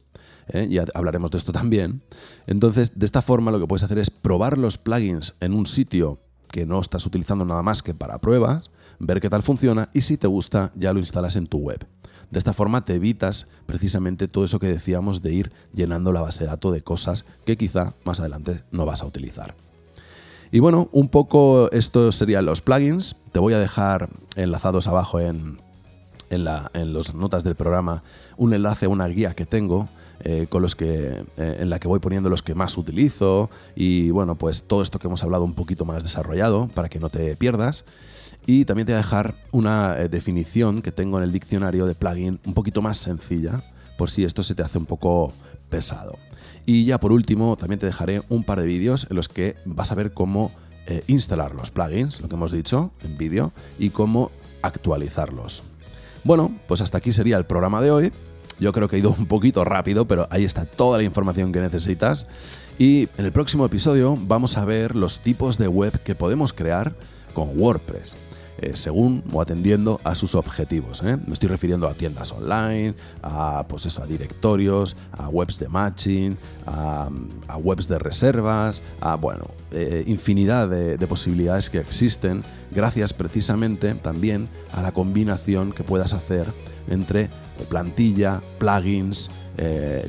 ¿eh? 0.48 0.68
Ya 0.70 0.84
hablaremos 0.94 1.32
de 1.32 1.38
esto 1.38 1.52
también. 1.52 2.02
Entonces, 2.46 2.98
de 2.98 3.06
esta 3.06 3.22
forma 3.22 3.50
lo 3.50 3.58
que 3.58 3.66
puedes 3.66 3.82
hacer 3.82 3.98
es 3.98 4.10
probar 4.10 4.56
los 4.56 4.78
plugins 4.78 5.34
en 5.40 5.52
un 5.52 5.66
sitio 5.66 6.20
que 6.52 6.66
no 6.66 6.78
estás 6.78 7.04
utilizando 7.06 7.44
nada 7.44 7.62
más 7.62 7.82
que 7.82 7.94
para 7.94 8.18
pruebas, 8.18 8.70
ver 9.00 9.20
qué 9.20 9.28
tal 9.28 9.42
funciona 9.42 9.88
y 9.92 10.02
si 10.02 10.16
te 10.16 10.28
gusta 10.28 10.70
ya 10.76 10.92
lo 10.92 11.00
instalas 11.00 11.34
en 11.34 11.48
tu 11.48 11.58
web. 11.58 11.84
De 12.30 12.38
esta 12.38 12.52
forma 12.52 12.84
te 12.84 12.94
evitas 12.94 13.48
precisamente 13.66 14.28
todo 14.28 14.44
eso 14.44 14.60
que 14.60 14.68
decíamos 14.68 15.22
de 15.22 15.32
ir 15.32 15.52
llenando 15.74 16.12
la 16.12 16.20
base 16.20 16.44
de 16.44 16.50
datos 16.50 16.72
de 16.72 16.82
cosas 16.82 17.24
que 17.44 17.56
quizá 17.56 17.94
más 18.04 18.20
adelante 18.20 18.62
no 18.70 18.86
vas 18.86 19.02
a 19.02 19.06
utilizar. 19.06 19.56
Y 20.52 20.60
bueno, 20.60 20.88
un 20.92 21.08
poco 21.08 21.70
esto 21.72 22.12
serían 22.12 22.44
los 22.44 22.60
plugins. 22.60 23.16
Te 23.32 23.38
voy 23.38 23.54
a 23.54 23.58
dejar 23.58 24.10
enlazados 24.36 24.86
abajo 24.86 25.18
en, 25.18 25.58
en, 26.32 26.44
la, 26.44 26.70
las 26.74 27.14
notas 27.14 27.44
del 27.44 27.54
programa 27.54 28.02
un 28.36 28.54
enlace 28.54 28.86
una 28.86 29.06
guía 29.06 29.34
que 29.34 29.46
tengo 29.46 29.88
eh, 30.24 30.46
con 30.48 30.62
los 30.62 30.76
que, 30.76 31.24
eh, 31.36 31.56
en 31.58 31.68
la 31.68 31.80
que 31.80 31.88
voy 31.88 31.98
poniendo 31.98 32.30
los 32.30 32.42
que 32.42 32.54
más 32.54 32.78
utilizo 32.78 33.50
y 33.74 34.10
bueno, 34.10 34.36
pues 34.36 34.62
todo 34.62 34.80
esto 34.80 35.00
que 35.00 35.08
hemos 35.08 35.24
hablado 35.24 35.42
un 35.42 35.54
poquito 35.54 35.84
más 35.84 36.04
desarrollado 36.04 36.68
para 36.68 36.88
que 36.88 37.00
no 37.00 37.10
te 37.10 37.34
pierdas. 37.34 37.84
Y 38.46 38.64
también 38.64 38.86
te 38.86 38.92
voy 38.92 38.98
a 39.00 39.02
dejar 39.02 39.34
una 39.50 39.98
eh, 39.98 40.08
definición 40.08 40.80
que 40.80 40.92
tengo 40.92 41.18
en 41.18 41.24
el 41.24 41.32
diccionario 41.32 41.86
de 41.86 41.96
plugin 41.96 42.38
un 42.46 42.54
poquito 42.54 42.82
más 42.82 42.98
sencilla, 42.98 43.62
por 43.98 44.10
si 44.10 44.22
esto 44.22 44.44
se 44.44 44.54
te 44.54 44.62
hace 44.62 44.78
un 44.78 44.86
poco 44.86 45.32
pesado. 45.70 46.16
Y 46.66 46.84
ya 46.84 47.00
por 47.00 47.10
último, 47.10 47.56
también 47.56 47.80
te 47.80 47.86
dejaré 47.86 48.22
un 48.28 48.44
par 48.44 48.60
de 48.60 48.66
vídeos 48.66 49.08
en 49.10 49.16
los 49.16 49.28
que 49.28 49.56
vas 49.64 49.90
a 49.90 49.96
ver 49.96 50.12
cómo 50.12 50.52
instalar 51.06 51.54
los 51.54 51.70
plugins, 51.70 52.20
lo 52.20 52.28
que 52.28 52.34
hemos 52.34 52.50
dicho 52.50 52.92
en 53.02 53.16
vídeo, 53.16 53.52
y 53.78 53.90
cómo 53.90 54.30
actualizarlos. 54.62 55.71
Bueno, 56.24 56.54
pues 56.68 56.80
hasta 56.80 56.98
aquí 56.98 57.12
sería 57.12 57.36
el 57.36 57.44
programa 57.44 57.80
de 57.80 57.90
hoy. 57.90 58.12
Yo 58.60 58.72
creo 58.72 58.88
que 58.88 58.96
he 58.96 58.98
ido 59.00 59.14
un 59.18 59.26
poquito 59.26 59.64
rápido, 59.64 60.06
pero 60.06 60.28
ahí 60.30 60.44
está 60.44 60.64
toda 60.64 60.98
la 60.98 61.04
información 61.04 61.52
que 61.52 61.60
necesitas. 61.60 62.26
Y 62.78 63.08
en 63.18 63.24
el 63.24 63.32
próximo 63.32 63.66
episodio 63.66 64.16
vamos 64.20 64.56
a 64.56 64.64
ver 64.64 64.94
los 64.94 65.20
tipos 65.20 65.58
de 65.58 65.68
web 65.68 65.98
que 66.02 66.14
podemos 66.14 66.52
crear 66.52 66.94
con 67.34 67.58
WordPress. 67.58 68.16
Eh, 68.58 68.72
según 68.76 69.24
o 69.32 69.40
atendiendo 69.40 70.00
a 70.04 70.14
sus 70.14 70.34
objetivos. 70.34 71.02
¿eh? 71.02 71.16
Me 71.26 71.32
estoy 71.32 71.48
refiriendo 71.48 71.88
a 71.88 71.94
tiendas 71.94 72.32
online, 72.32 72.94
a, 73.22 73.64
pues 73.66 73.86
eso, 73.86 74.02
a 74.02 74.06
directorios, 74.06 74.94
a 75.12 75.28
webs 75.28 75.58
de 75.58 75.68
matching, 75.68 76.36
a, 76.66 77.08
webs 77.56 77.88
de 77.88 77.98
reservas, 77.98 78.82
a 79.00 79.16
bueno, 79.16 79.46
eh, 79.72 80.04
infinidad 80.06 80.68
de, 80.68 81.06
posibilidades 81.06 81.70
que 81.70 81.78
existen 81.78 82.42
gracias 82.70 83.12
precisamente 83.12 83.94
también 83.94 84.48
a 84.72 84.82
la 84.82 84.92
combinación 84.92 85.72
que 85.72 85.82
puedas 85.82 86.12
hacer 86.12 86.46
entre 86.88 87.30
plantilla, 87.68 88.40
plugins, 88.58 89.30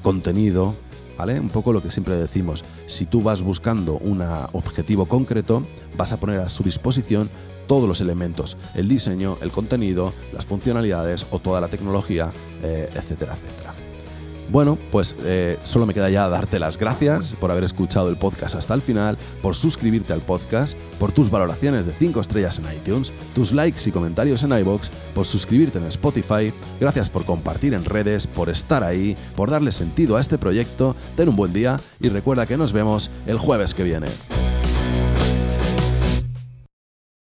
contenido, 0.01 0.75
Un 1.17 1.49
poco 1.49 1.71
lo 1.71 1.81
que 1.81 1.91
siempre 1.91 2.15
decimos, 2.15 2.65
si 2.85 3.05
tú 3.05 3.21
vas 3.21 3.41
buscando 3.41 3.97
un 3.97 4.21
objetivo 4.51 5.05
concreto, 5.05 5.65
vas 5.95 6.11
a 6.11 6.17
poner 6.19 6.39
a 6.39 6.49
su 6.49 6.63
disposición 6.63 7.29
todos 7.67 7.87
los 7.87 8.01
elementos, 8.01 8.57
el 8.75 8.89
diseño, 8.89 9.37
el 9.41 9.51
contenido, 9.51 10.11
las 10.33 10.45
funcionalidades 10.45 11.25
o 11.31 11.39
toda 11.39 11.61
la 11.61 11.69
tecnología, 11.69 12.31
eh, 12.61 12.89
etcétera, 12.93 13.35
etcétera. 13.35 13.92
Bueno, 14.53 14.77
pues 14.91 15.15
eh, 15.23 15.57
solo 15.63 15.87
me 15.87 15.95
queda 15.95 16.11
ya 16.11 16.29
darte 16.29 16.59
las 16.59 16.77
gracias 16.77 17.33
por 17.39 17.49
haber 17.49 17.63
escuchado 17.63 18.07
el 18.09 18.17
podcast 18.17 18.53
hasta 18.53 18.75
el 18.75 18.83
final, 18.83 19.17
por 19.41 19.55
suscribirte 19.55 20.13
al 20.13 20.21
podcast, 20.21 20.77
por 20.99 21.11
tus 21.11 21.31
valoraciones 21.31 21.87
de 21.87 21.93
5 21.93 22.21
estrellas 22.21 22.59
en 22.59 22.71
iTunes, 22.71 23.11
tus 23.33 23.51
likes 23.51 23.81
y 23.89 23.91
comentarios 23.91 24.43
en 24.43 24.55
iBox, 24.55 24.91
por 25.15 25.25
suscribirte 25.25 25.79
en 25.79 25.85
Spotify, 25.85 26.53
gracias 26.79 27.09
por 27.09 27.25
compartir 27.25 27.73
en 27.73 27.83
redes, 27.83 28.27
por 28.27 28.47
estar 28.47 28.83
ahí, 28.83 29.17
por 29.35 29.49
darle 29.49 29.71
sentido 29.71 30.17
a 30.17 30.21
este 30.21 30.37
proyecto. 30.37 30.95
Ten 31.15 31.29
un 31.29 31.35
buen 31.35 31.51
día 31.51 31.79
y 31.99 32.09
recuerda 32.09 32.45
que 32.45 32.55
nos 32.55 32.73
vemos 32.73 33.09
el 33.25 33.39
jueves 33.39 33.73
que 33.73 33.81
viene. 33.81 34.05